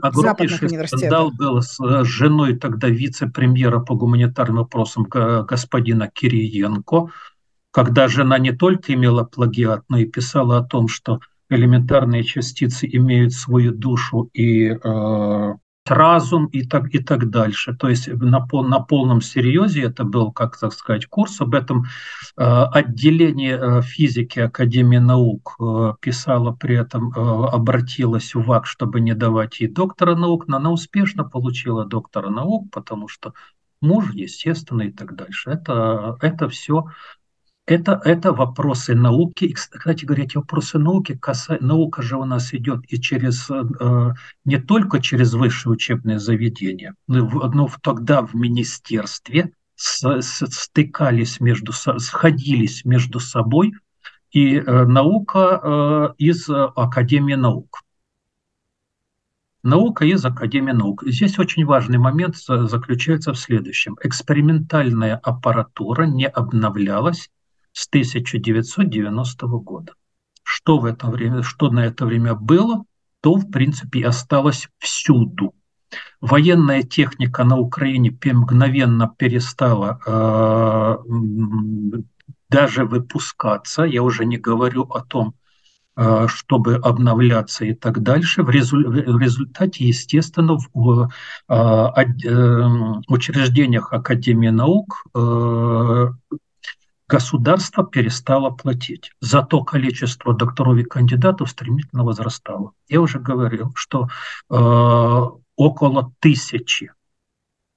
Огромнейший 0.00 0.88
скандал 0.88 1.30
был 1.30 1.62
с 1.62 1.78
э, 1.78 2.04
женой 2.04 2.56
тогда 2.56 2.88
вице-премьера 2.88 3.78
по 3.78 3.94
гуманитарным 3.94 4.56
вопросам 4.56 5.04
господина 5.04 6.10
Кириенко, 6.12 7.10
когда 7.76 8.08
жена 8.08 8.38
не 8.38 8.52
только 8.52 8.94
имела 8.94 9.22
плагиат, 9.22 9.84
но 9.90 9.98
и 9.98 10.06
писала 10.06 10.56
о 10.56 10.62
том, 10.62 10.88
что 10.88 11.20
элементарные 11.50 12.24
частицы 12.24 12.88
имеют 12.90 13.34
свою 13.34 13.70
душу 13.70 14.30
и 14.32 14.68
э, 14.70 15.54
разум 15.84 16.46
и 16.46 16.66
так, 16.66 16.94
и 16.94 17.00
так 17.00 17.28
дальше. 17.28 17.76
То 17.76 17.90
есть 17.90 18.08
на, 18.08 18.46
на 18.50 18.80
полном 18.80 19.20
серьезе 19.20 19.82
это 19.82 20.04
был, 20.04 20.32
как 20.32 20.58
так 20.58 20.72
сказать, 20.72 21.04
курс. 21.04 21.38
Об 21.42 21.54
этом 21.54 21.84
э, 21.84 22.42
отделение 22.42 23.58
э, 23.60 23.82
физики 23.82 24.38
Академии 24.38 24.96
наук 24.96 25.56
э, 25.60 25.92
писало 26.00 26.52
при 26.52 26.76
этом, 26.76 27.10
э, 27.10 27.20
обратилась 27.52 28.34
в 28.34 28.42
ВАК, 28.42 28.64
чтобы 28.64 29.00
не 29.00 29.14
давать 29.14 29.60
ей 29.60 29.68
доктора 29.68 30.16
наук, 30.16 30.48
но 30.48 30.56
она 30.56 30.70
успешно 30.70 31.24
получила 31.24 31.84
доктора 31.84 32.30
наук, 32.30 32.70
потому 32.72 33.06
что 33.06 33.34
муж, 33.82 34.14
естественно, 34.14 34.80
и 34.80 34.90
так 34.90 35.14
дальше. 35.14 35.50
Это, 35.50 36.16
это 36.22 36.48
все 36.48 36.86
это, 37.66 38.00
это 38.04 38.32
вопросы 38.32 38.94
науки. 38.94 39.44
И, 39.44 39.52
кстати 39.52 40.04
говоря, 40.04 40.24
эти 40.24 40.36
вопросы 40.36 40.78
науки, 40.78 41.16
каса... 41.16 41.58
наука 41.60 42.00
же 42.00 42.16
у 42.16 42.24
нас 42.24 42.54
идет 42.54 42.80
и 42.88 43.00
через, 43.00 43.50
э, 43.50 44.14
не 44.44 44.58
только 44.58 45.00
через 45.00 45.34
высшее 45.34 45.72
учебное 45.74 46.18
заведение, 46.18 46.94
но, 47.08 47.26
но 47.26 47.68
тогда 47.82 48.22
в 48.22 48.34
министерстве 48.34 49.52
с, 49.74 50.04
с, 50.04 50.46
стыкались 50.46 51.40
между, 51.40 51.72
сходились 51.72 52.84
между 52.84 53.18
собой 53.18 53.74
и 54.30 54.56
э, 54.56 54.84
наука 54.84 55.60
э, 55.62 56.14
из 56.18 56.48
Академии 56.48 57.34
наук. 57.34 57.82
Наука 59.64 60.04
из 60.04 60.24
Академии 60.24 60.70
наук. 60.70 61.02
Здесь 61.04 61.40
очень 61.40 61.64
важный 61.64 61.98
момент 61.98 62.36
заключается 62.36 63.32
в 63.32 63.38
следующем. 63.38 63.96
Экспериментальная 64.00 65.16
аппаратура 65.16 66.04
не 66.04 66.28
обновлялась 66.28 67.28
с 67.76 67.88
1990 67.88 69.46
года. 69.48 69.92
Что 70.42 70.78
в 70.78 70.86
это 70.86 71.08
время, 71.08 71.42
что 71.42 71.70
на 71.70 71.84
это 71.84 72.06
время 72.06 72.34
было, 72.34 72.84
то 73.20 73.34
в 73.34 73.50
принципе 73.50 74.06
осталось 74.06 74.68
всюду. 74.78 75.54
Военная 76.22 76.82
техника 76.82 77.44
на 77.44 77.58
Украине 77.58 78.16
мгновенно 78.24 79.14
перестала 79.18 80.00
э, 80.06 80.96
даже 82.48 82.86
выпускаться. 82.86 83.82
Я 83.82 84.02
уже 84.02 84.24
не 84.24 84.38
говорю 84.38 84.84
о 84.84 85.02
том, 85.02 85.34
э, 85.96 86.28
чтобы 86.28 86.76
обновляться 86.76 87.66
и 87.66 87.74
так 87.74 88.02
дальше. 88.02 88.42
В, 88.42 88.48
резу, 88.48 88.78
в 88.78 89.20
результате, 89.20 89.84
естественно, 89.84 90.56
в 90.72 91.10
э, 91.48 91.54
э, 91.54 92.62
учреждениях 93.08 93.92
Академии 93.92 94.48
наук 94.48 95.04
э, 95.14 96.08
государство 97.08 97.84
перестало 97.84 98.50
платить. 98.50 99.12
Зато 99.20 99.62
количество 99.64 100.34
докторов 100.34 100.78
и 100.78 100.84
кандидатов 100.84 101.50
стремительно 101.50 102.04
возрастало. 102.04 102.72
Я 102.88 103.00
уже 103.00 103.18
говорил, 103.18 103.72
что 103.74 104.08
э, 104.50 105.22
около 105.56 106.12
тысячи 106.20 106.92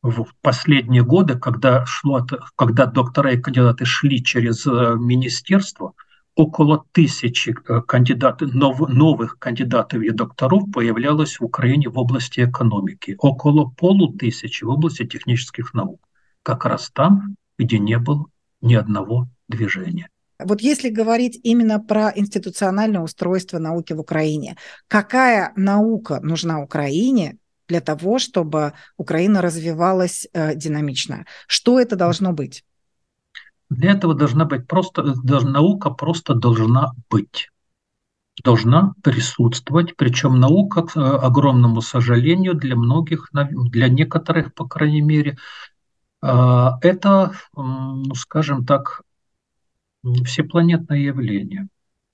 в 0.02 0.28
последние 0.42 1.04
годы, 1.04 1.38
когда, 1.38 1.86
шло, 1.86 2.26
когда 2.56 2.86
доктора 2.86 3.34
и 3.34 3.38
кандидаты 3.38 3.86
шли 3.86 4.24
через 4.24 4.66
э, 4.66 4.96
министерство, 4.98 5.94
около 6.36 6.86
тысячи 6.94 7.50
э, 7.68 7.82
кандидатов, 7.82 8.54
нов, 8.54 8.80
новых 8.88 9.38
кандидатов 9.40 10.02
и 10.02 10.10
докторов 10.12 10.72
появлялось 10.74 11.40
в 11.40 11.44
Украине 11.44 11.90
в 11.90 11.98
области 11.98 12.40
экономики, 12.40 13.16
около 13.20 13.70
полутысячи 13.70 14.64
в 14.64 14.70
области 14.70 15.06
технических 15.06 15.74
наук. 15.74 16.00
Как 16.44 16.66
раз 16.66 16.90
там, 16.94 17.36
где 17.58 17.78
не 17.78 17.98
было 17.98 18.26
ни 18.62 18.76
одного 18.76 19.28
движения. 19.48 20.10
Вот 20.44 20.62
если 20.62 20.90
говорить 20.90 21.40
именно 21.44 21.80
про 21.80 22.12
институциональное 22.16 23.02
устройство 23.02 23.60
науки 23.60 23.94
в 23.94 24.00
Украине, 24.00 24.56
какая 24.88 25.52
наука 25.58 26.20
нужна 26.22 26.62
Украине 26.62 27.38
для 27.68 27.82
того, 27.82 28.20
чтобы 28.20 28.74
Украина 28.98 29.42
развивалась 29.42 30.28
э, 30.34 30.56
динамично? 30.56 31.26
Что 31.48 31.80
это 31.80 31.98
должно 31.98 32.32
быть? 32.32 32.64
Для 33.70 33.92
этого 33.92 34.16
должна 34.16 34.46
быть 34.46 34.66
просто 34.66 35.04
наука 35.04 35.90
просто 35.92 36.34
должна 36.34 36.94
быть 37.10 37.50
должна 38.44 38.94
присутствовать, 39.04 39.96
причем 39.96 40.40
наука, 40.40 40.84
к 40.84 40.98
э, 40.98 41.00
огромному 41.00 41.82
сожалению, 41.82 42.54
для 42.54 42.76
многих, 42.76 43.30
для 43.32 43.90
некоторых, 43.90 44.54
по 44.54 44.68
крайней 44.68 45.02
мере, 45.02 45.38
это, 46.22 47.34
ну, 47.56 48.14
скажем 48.16 48.66
так, 48.66 49.02
всепланетное 50.26 50.98
явление. 50.98 51.68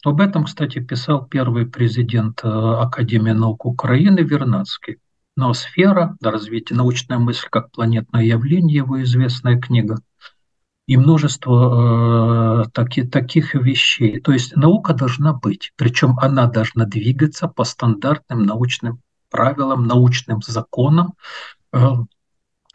Об 0.06 0.22
этом, 0.22 0.46
кстати, 0.46 0.80
писал 0.80 1.26
первый 1.26 1.66
президент 1.66 2.42
э, 2.44 2.48
Академии 2.48 3.32
наук 3.32 3.66
Украины 3.66 4.20
Вернадский. 4.20 4.98
«Ноосфера. 5.36 6.16
Развитие 6.22 6.78
научной 6.78 7.18
мысли 7.18 7.48
как 7.50 7.72
планетное 7.72 8.24
явление» 8.24 8.78
его 8.78 9.02
известная 9.02 9.60
книга. 9.60 9.98
И 10.86 10.96
множество 10.98 12.66
э, 12.66 12.70
таки, 12.72 13.02
таких 13.02 13.56
вещей. 13.56 14.20
То 14.20 14.32
есть 14.32 14.56
наука 14.56 14.94
должна 14.94 15.34
быть, 15.34 15.74
причем 15.76 16.20
она 16.20 16.46
должна 16.46 16.86
двигаться 16.86 17.48
по 17.48 17.64
стандартным 17.64 18.44
научным 18.44 19.02
правилам, 19.32 19.88
научным 19.88 20.44
законам, 20.44 21.16
э, 21.74 21.80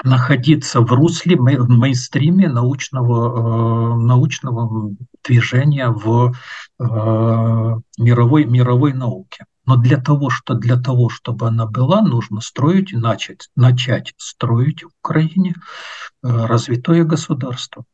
находиться 0.03 0.81
в 0.81 0.93
русле, 0.93 1.37
в 1.37 1.69
мейнстриме 1.69 2.49
научного, 2.49 3.95
э, 3.95 4.03
научного 4.03 4.95
движения 5.25 5.89
в 5.89 6.35
э, 6.79 6.85
мировой, 7.99 8.45
мировой 8.45 8.93
науке. 8.93 9.45
Но 9.67 9.77
для 9.77 9.99
того, 9.99 10.31
что 10.31 10.55
для 10.55 10.77
того, 10.77 11.11
чтобы 11.11 11.49
она 11.49 11.67
была, 11.67 12.03
нужно 12.03 12.41
строить, 12.41 12.93
начать, 12.93 13.51
начать 13.55 14.15
строить 14.17 14.83
в 14.83 14.89
Украине 15.03 15.55
э, 16.23 16.29
развитое 16.47 17.05
государство. 17.05 17.85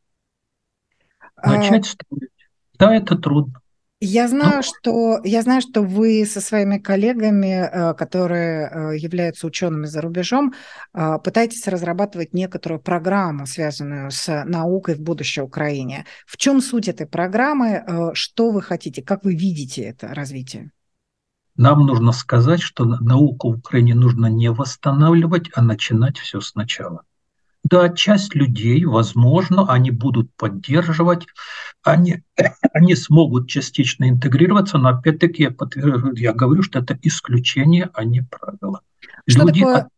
А 1.37 1.57
начать 1.57 1.87
а... 1.87 1.91
строить. 1.91 2.31
Да, 2.79 2.95
это 2.95 3.17
трудно. 3.17 3.61
Я 4.09 4.29
знаю, 4.29 4.59
ну, 4.59 4.63
что, 4.63 5.21
я 5.25 5.43
знаю, 5.43 5.61
что 5.61 5.83
вы 5.83 6.25
со 6.27 6.41
своими 6.41 6.79
коллегами, 6.79 7.69
э, 7.69 7.95
которые 7.95 8.71
э, 8.71 8.97
являются 8.99 9.49
учеными 9.49 9.87
за 9.87 10.01
рубежом, 10.01 10.55
э, 10.95 11.19
пытаетесь 11.25 11.67
разрабатывать 11.67 12.33
некоторую 12.33 12.81
программу, 12.81 13.47
связанную 13.47 14.13
с 14.13 14.45
наукой 14.45 14.95
в 14.95 15.01
будущей 15.01 15.41
Украине. 15.41 16.07
В 16.25 16.37
чем 16.37 16.61
суть 16.61 16.87
этой 16.87 17.09
программы? 17.09 18.13
Что 18.15 18.53
вы 18.53 18.63
хотите? 18.63 19.03
Как 19.03 19.25
вы 19.25 19.35
видите 19.35 19.83
это 19.83 20.15
развитие? 20.15 20.71
Нам 21.57 21.81
нужно 21.81 22.13
сказать, 22.13 22.61
что 22.61 22.85
науку 22.85 23.53
в 23.53 23.59
Украине 23.59 23.97
нужно 23.97 24.27
не 24.27 24.53
восстанавливать, 24.53 25.51
а 25.55 25.63
начинать 25.63 26.17
все 26.19 26.41
сначала. 26.41 27.03
Да, 27.69 27.89
часть 27.89 28.35
людей, 28.37 28.85
возможно, 28.85 29.67
они 29.69 29.91
будут 29.91 30.31
поддерживать, 30.37 31.27
они, 31.83 32.23
они 32.73 32.95
смогут 32.95 33.49
частично 33.49 34.09
интегрироваться, 34.09 34.79
но 34.79 34.91
опять-таки 34.91 35.43
я, 35.43 35.55
я 36.15 36.33
говорю, 36.33 36.63
что 36.63 36.79
это 36.79 36.97
исключение, 37.03 37.91
а 37.93 38.05
не 38.05 38.23
правило. 38.23 38.83
Что 39.29 39.47
Люди 39.47 39.61
такое. 39.61 39.89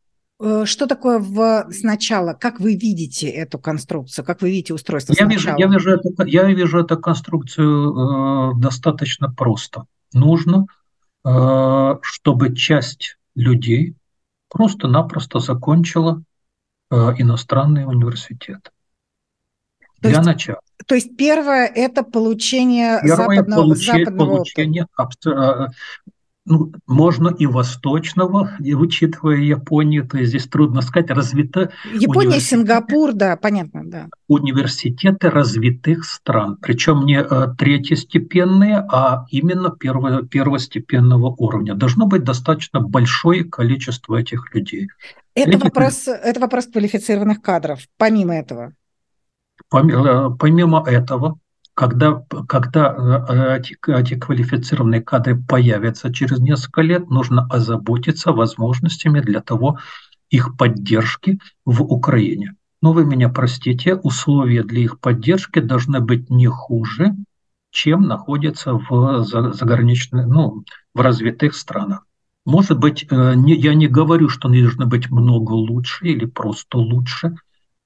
Э, 0.41 0.65
что 0.65 0.87
такое 0.87 1.19
в 1.19 1.71
сначала? 1.71 2.33
Как 2.33 2.59
вы 2.59 2.75
видите 2.75 3.29
эту 3.29 3.59
конструкцию? 3.59 4.25
Как 4.25 4.41
вы 4.41 4.51
видите 4.51 4.73
устройство 4.73 5.13
я 5.13 5.27
сначала? 5.27 5.57
Вижу, 5.57 5.59
я, 5.59 5.67
вижу 5.67 5.91
это, 5.91 6.25
я 6.27 6.45
вижу 6.45 6.79
эту 6.79 6.99
конструкцию 6.99 8.55
э, 8.55 8.61
достаточно 8.61 9.31
просто. 9.31 9.85
Нужно, 10.15 10.67
э, 11.27 11.97
чтобы 12.01 12.55
часть 12.55 13.19
людей 13.35 13.95
просто-напросто 14.49 15.41
закончила 15.41 16.23
иностранный 16.91 17.85
университет. 17.85 18.73
То 20.01 20.09
Для 20.09 20.11
есть, 20.11 20.25
начала. 20.25 20.61
То 20.87 20.95
есть 20.95 21.17
первое– 21.17 21.67
это 21.75 22.03
получение 22.03 23.01
первое 23.03 23.37
западного, 23.37 23.61
получение, 23.63 24.05
западного 24.05 24.29
получение 24.37 24.87
опыта 24.97 25.71
ну, 26.49 26.73
можно 26.87 27.29
и 27.29 27.47
восточного, 27.47 28.53
и 28.59 28.75
учитывая 28.75 29.37
Японию, 29.37 30.09
то 30.09 30.17
есть 30.17 30.31
здесь 30.31 30.47
трудно 30.47 30.81
сказать, 30.81 31.11
развита... 31.11 31.71
Япония, 31.93 32.41
Сингапур, 32.41 33.13
да, 33.13 33.37
понятно, 33.37 33.83
да. 33.85 34.07
Университеты 34.29 35.31
развитых 35.31 36.05
стран, 36.05 36.57
причем 36.61 37.05
не 37.05 37.21
э, 37.21 37.55
третьестепенные, 37.59 38.79
а 38.79 39.27
именно 39.31 39.71
перво, 39.71 40.23
первостепенного 40.23 41.35
уровня. 41.37 41.75
Должно 41.75 42.07
быть 42.07 42.25
достаточно 42.25 42.81
большое 42.81 43.45
количество 43.45 44.17
этих 44.17 44.55
людей. 44.55 44.89
Это, 45.39 45.59
вопрос, 45.59 46.09
это 46.09 46.41
вопрос 46.41 46.67
квалифицированных 46.67 47.41
кадров, 47.41 47.81
помимо 47.97 48.35
этого. 48.35 48.73
Помимо, 49.69 50.37
помимо 50.37 50.85
этого, 50.87 51.39
когда, 51.75 52.25
когда 52.49 53.23
э, 53.29 53.59
эти, 53.59 53.77
эти 53.87 54.19
квалифицированные 54.19 55.01
кадры 55.01 55.41
появятся 55.41 56.13
через 56.13 56.41
несколько 56.41 56.81
лет, 56.81 57.09
нужно 57.09 57.47
озаботиться 57.49 58.33
возможностями 58.33 59.21
для 59.21 59.41
того, 59.41 59.79
их 60.29 60.57
поддержки 60.57 61.39
в 61.65 61.83
Украине. 61.83 62.55
Но 62.83 62.93
вы 62.93 63.05
меня 63.05 63.29
простите, 63.29 63.95
условия 63.95 64.65
для 64.65 64.81
их 64.81 64.99
поддержки 64.99 65.61
должны 65.61 66.01
быть 66.01 66.31
не 66.31 66.49
хуже, 66.49 67.15
чем 67.71 68.03
находятся 68.03 68.75
в 68.75 69.23
заграничных, 69.25 70.27
ну, 70.27 70.65
в 70.95 71.01
развитых 71.01 71.55
странах. 71.55 72.08
Может 72.49 72.79
быть, 72.79 73.07
э, 73.11 73.35
не, 73.35 73.55
я 73.55 73.75
не 73.75 73.89
говорю, 73.89 74.31
что 74.31 74.49
они 74.49 74.63
должны 74.63 74.87
быть 74.87 75.11
много 75.11 75.53
лучше 75.53 76.07
или 76.07 76.25
просто 76.25 76.79
лучше, 76.79 77.37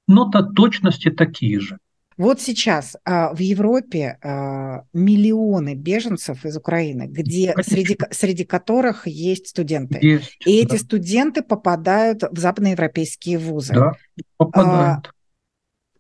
но 0.07 0.31
то 0.31 0.45
точности 0.45 1.11
такие 1.11 1.59
же. 1.59 1.79
Вот 2.17 2.41
сейчас 2.41 2.97
а, 3.05 3.35
в 3.35 3.41
Европе 3.41 4.19
а, 4.23 4.85
миллионы 4.93 5.75
беженцев 5.75 6.45
из 6.45 6.57
Украины, 6.57 7.09
где 7.09 7.57
среди, 7.63 7.99
среди 8.13 8.45
которых 8.45 9.09
есть 9.09 9.49
студенты. 9.49 9.99
Есть, 10.01 10.37
и 10.47 10.65
да. 10.65 10.75
эти 10.75 10.81
студенты 10.81 11.43
попадают 11.43 12.23
в 12.23 12.39
западноевропейские 12.39 13.39
вузы. 13.39 13.75
Да, 13.75 13.95
попадают. 14.37 15.09
А, 15.09 15.11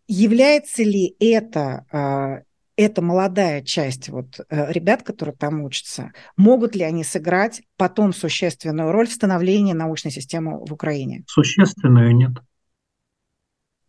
является 0.07 0.85
ли 0.85 1.17
это 1.19 2.45
эта 2.77 3.03
молодая 3.03 3.62
часть 3.62 4.09
вот 4.09 4.41
э, 4.49 4.73
ребят, 4.73 5.03
которые 5.03 5.35
там 5.35 5.62
учатся, 5.62 6.12
могут 6.37 6.75
ли 6.75 6.83
они 6.83 7.05
сыграть 7.05 7.62
потом 7.77 8.12
существенную 8.12 8.93
роль 8.93 9.07
в 9.07 9.12
становлении 9.12 9.73
научной 9.73 10.11
системы 10.11 10.64
в 10.64 10.73
Украине? 10.73 11.25
Существенную 11.27 12.14
нет. 12.14 12.33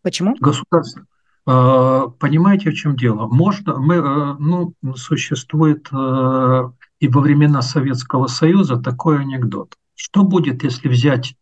Почему? 0.02 0.34
Государство, 0.38 1.06
а, 1.46 2.08
понимаете, 2.08 2.70
в 2.70 2.74
чем 2.74 2.96
дело? 2.96 3.26
Можно, 3.26 3.78
мы, 3.78 3.96
э, 3.96 4.34
ну, 4.38 4.74
существует 4.96 5.88
э, 5.92 6.70
и 7.00 7.08
во 7.08 7.20
времена 7.20 7.60
Советского 7.60 8.28
Союза 8.28 8.76
такой 8.76 9.20
анекдот. 9.20 9.76
Что 9.94 10.24
будет, 10.24 10.64
если 10.64 10.88
взять 10.88 11.36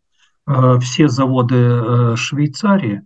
э, 0.47 0.79
все 0.81 1.09
заводы 1.09 2.17
Швейцарии 2.17 3.03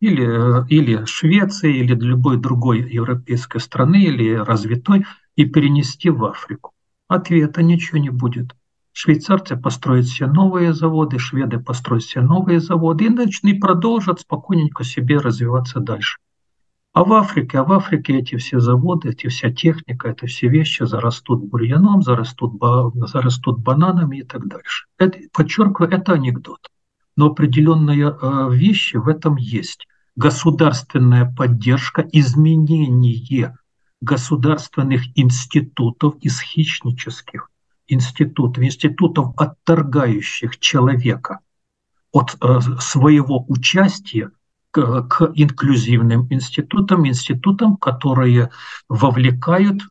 или, 0.00 0.66
или 0.68 1.04
Швеции, 1.06 1.76
или 1.78 1.94
любой 1.94 2.36
другой 2.38 2.80
европейской 2.90 3.58
страны, 3.58 4.04
или 4.04 4.34
развитой, 4.34 5.04
и 5.36 5.44
перенести 5.44 6.10
в 6.10 6.24
Африку? 6.24 6.72
Ответа 7.08 7.62
ничего 7.62 7.98
не 7.98 8.10
будет. 8.10 8.54
Швейцарцы 8.92 9.56
построят 9.56 10.06
все 10.06 10.26
новые 10.26 10.72
заводы, 10.72 11.18
шведы 11.18 11.60
построят 11.60 12.02
все 12.02 12.20
новые 12.20 12.60
заводы 12.60 13.04
и, 13.04 13.08
начнут, 13.08 13.54
и 13.54 13.58
продолжат 13.58 14.20
спокойненько 14.20 14.82
себе 14.84 15.18
развиваться 15.18 15.80
дальше. 15.80 16.18
А 16.92 17.04
в 17.04 17.12
Африке, 17.12 17.58
а 17.58 17.64
в 17.64 17.72
Африке 17.72 18.18
эти 18.18 18.36
все 18.36 18.58
заводы, 18.58 19.10
эти 19.10 19.28
вся 19.28 19.52
техника, 19.52 20.08
это 20.08 20.26
все 20.26 20.48
вещи 20.48 20.82
зарастут 20.82 21.44
бурьяном, 21.44 22.02
зарастут, 22.02 22.60
зарастут 23.06 23.60
бананами 23.60 24.18
и 24.18 24.22
так 24.24 24.48
дальше. 24.48 24.86
Это, 24.98 25.18
подчеркиваю, 25.32 25.92
это 25.92 26.14
анекдот. 26.14 26.58
Но 27.18 27.26
определенные 27.26 28.12
э, 28.12 28.48
вещи 28.52 28.94
в 28.94 29.08
этом 29.08 29.34
есть. 29.34 29.88
Государственная 30.14 31.24
поддержка, 31.26 32.08
изменение 32.12 33.58
государственных 34.00 35.02
институтов 35.16 36.14
из 36.20 36.40
хищнических 36.40 37.50
институтов, 37.88 38.62
институтов, 38.62 39.34
отторгающих 39.36 40.60
человека 40.60 41.40
от 42.12 42.36
э, 42.40 42.60
своего 42.78 43.44
участия 43.48 44.30
к, 44.70 45.32
инклюзивным 45.34 46.28
институтам, 46.30 47.04
институтам, 47.08 47.78
которые 47.78 48.52
вовлекают 48.88 49.82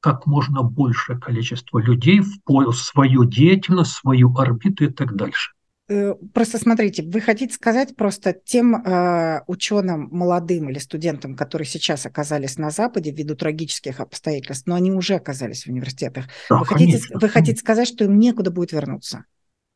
как 0.00 0.26
можно 0.26 0.64
большее 0.64 1.16
количество 1.16 1.78
людей 1.78 2.22
в 2.44 2.72
свою 2.72 3.24
деятельность, 3.24 3.92
свою 3.92 4.36
орбиту 4.36 4.82
и 4.82 4.88
так 4.88 5.14
дальше. 5.14 5.52
Э, 5.92 6.14
просто 6.32 6.58
смотрите, 6.58 7.02
вы 7.02 7.20
хотите 7.20 7.54
сказать 7.54 7.94
просто 7.96 8.32
тем 8.32 8.76
э, 8.76 9.42
ученым 9.46 10.08
молодым 10.10 10.70
или 10.70 10.78
студентам, 10.78 11.36
которые 11.36 11.66
сейчас 11.66 12.06
оказались 12.06 12.56
на 12.56 12.70
Западе 12.70 13.10
ввиду 13.10 13.34
трагических 13.34 14.00
обстоятельств, 14.00 14.66
но 14.66 14.74
они 14.74 14.90
уже 14.90 15.14
оказались 15.14 15.64
в 15.64 15.68
университетах, 15.68 16.26
да, 16.48 16.58
вы, 16.58 16.64
хотите, 16.64 17.00
вы 17.12 17.28
хотите 17.28 17.60
сказать, 17.60 17.88
что 17.88 18.04
им 18.04 18.18
некуда 18.18 18.50
будет 18.50 18.72
вернуться? 18.72 19.24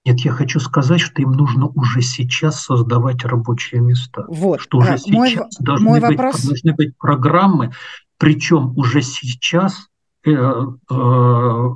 Нет, 0.07 0.21
я 0.21 0.33
хочу 0.33 0.59
сказать, 0.59 1.01
что 1.01 1.21
им 1.21 1.33
нужно 1.33 1.67
уже 1.67 2.01
сейчас 2.01 2.63
создавать 2.63 3.25
рабочие 3.25 3.83
места. 3.83 4.25
Вот. 4.29 4.61
Что 4.61 4.79
уже 4.79 4.95
а, 4.95 4.99
сейчас 4.99 5.15
мой, 5.15 5.37
должны, 5.59 5.85
мой 5.87 6.01
быть, 6.01 6.11
вопрос... 6.11 6.45
должны 6.45 6.73
быть 6.73 6.97
программы, 6.97 7.73
причем 8.17 8.73
уже 8.79 9.03
сейчас 9.03 9.89
э, 10.25 10.31
э, 10.31 11.75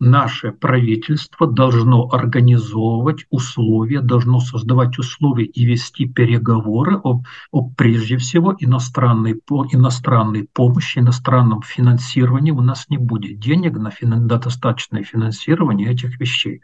наше 0.00 0.52
правительство 0.52 1.46
должно 1.46 2.08
организовывать 2.10 3.26
условия, 3.30 4.00
должно 4.00 4.40
создавать 4.40 4.98
условия 4.98 5.44
и 5.44 5.64
вести 5.64 6.06
переговоры 6.06 7.00
об, 7.02 7.24
об 7.52 7.74
прежде 7.74 8.16
всего 8.16 8.54
иностранной, 8.58 9.40
иностранной 9.72 10.48
помощи, 10.52 10.98
иностранном 10.98 11.62
финансировании. 11.62 12.52
У 12.52 12.60
нас 12.60 12.86
не 12.88 12.98
будет 12.98 13.38
денег 13.38 13.76
на, 13.76 13.90
финан, 13.90 14.26
на 14.26 14.38
достаточное 14.38 15.02
финансирование 15.02 15.90
этих 15.90 16.20
вещей. 16.20 16.62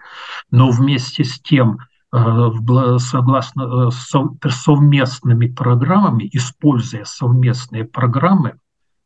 Но 0.50 0.70
вместе 0.70 1.24
с 1.24 1.40
тем, 1.40 1.78
э, 2.12 2.50
согласно 2.98 3.88
э, 3.88 4.48
совместными 4.48 5.48
программами, 5.48 6.28
используя 6.32 7.04
совместные 7.04 7.84
программы, 7.84 8.58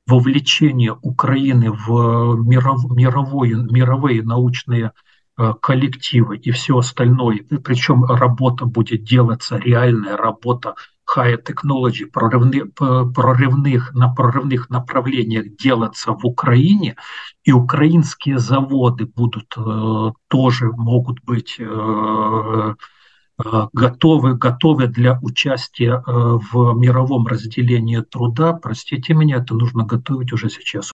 вовлечение 0.08 0.96
Украины 1.02 1.70
в 1.70 2.36
миров, 2.42 2.90
мировой, 2.90 3.50
мировые 3.50 4.22
научные 4.22 4.92
э, 5.36 5.52
коллективы 5.60 6.38
и 6.38 6.50
все 6.50 6.78
остальное, 6.78 7.44
причем 7.62 8.04
работа 8.04 8.64
будет 8.64 9.04
делаться, 9.04 9.56
реальная 9.56 10.16
работа 10.16 10.74
high 11.16 11.42
technology, 11.42 12.06
прорывных, 12.06 12.74
прорывных, 12.74 13.94
на 13.94 14.12
прорывных 14.12 14.68
направлениях 14.70 15.56
делаться 15.56 16.12
в 16.12 16.24
Украине, 16.24 16.96
и 17.44 17.52
украинские 17.52 18.38
заводы 18.38 19.06
будут 19.06 19.54
э, 19.56 20.12
тоже 20.28 20.72
могут 20.72 21.22
быть 21.24 21.56
э, 21.58 21.64
Э, 21.64 22.74
готовы, 23.72 24.34
готовы 24.34 24.88
для 24.88 25.18
участия 25.22 25.94
э, 25.94 26.02
в 26.06 26.74
мировом 26.74 27.26
разделении 27.26 28.00
труда, 28.00 28.52
простите 28.52 29.14
меня, 29.14 29.36
это 29.36 29.54
нужно 29.54 29.84
готовить 29.84 30.32
уже 30.32 30.50
сейчас. 30.50 30.92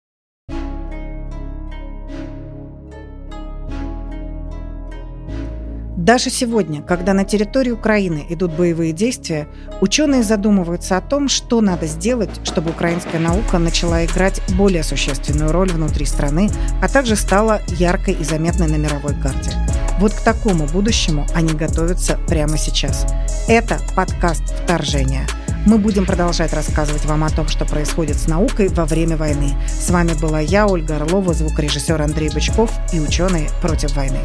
Даже 6.03 6.29
сегодня, 6.29 6.81
когда 6.81 7.13
на 7.13 7.23
территории 7.23 7.71
Украины 7.71 8.25
идут 8.27 8.51
боевые 8.51 8.91
действия, 8.91 9.47
ученые 9.79 10.21
задумываются 10.21 10.97
о 10.97 11.01
том, 11.01 11.29
что 11.29 11.61
надо 11.61 11.87
сделать, 11.87 12.29
чтобы 12.43 12.71
украинская 12.71 13.21
наука 13.21 13.57
начала 13.57 14.03
играть 14.03 14.41
более 14.57 14.83
существенную 14.83 15.53
роль 15.53 15.71
внутри 15.71 16.05
страны, 16.05 16.49
а 16.81 16.89
также 16.89 17.15
стала 17.15 17.61
яркой 17.69 18.15
и 18.15 18.23
заметной 18.25 18.67
на 18.67 18.75
мировой 18.75 19.15
карте. 19.15 19.51
Вот 19.97 20.11
к 20.11 20.19
такому 20.19 20.65
будущему 20.65 21.25
они 21.33 21.53
готовятся 21.53 22.19
прямо 22.27 22.57
сейчас. 22.57 23.05
Это 23.47 23.79
подкаст 23.95 24.43
«Вторжение». 24.65 25.25
Мы 25.65 25.77
будем 25.77 26.05
продолжать 26.05 26.51
рассказывать 26.51 27.05
вам 27.05 27.23
о 27.23 27.29
том, 27.29 27.47
что 27.47 27.63
происходит 27.63 28.17
с 28.17 28.27
наукой 28.27 28.67
во 28.67 28.83
время 28.83 29.15
войны. 29.15 29.55
С 29.69 29.89
вами 29.89 30.11
была 30.19 30.41
я, 30.41 30.67
Ольга 30.67 30.97
Орлова, 30.97 31.33
звукорежиссер 31.33 32.01
Андрей 32.01 32.29
Бычков 32.29 32.73
и 32.91 32.99
ученые 32.99 33.47
против 33.61 33.95
войны. 33.95 34.19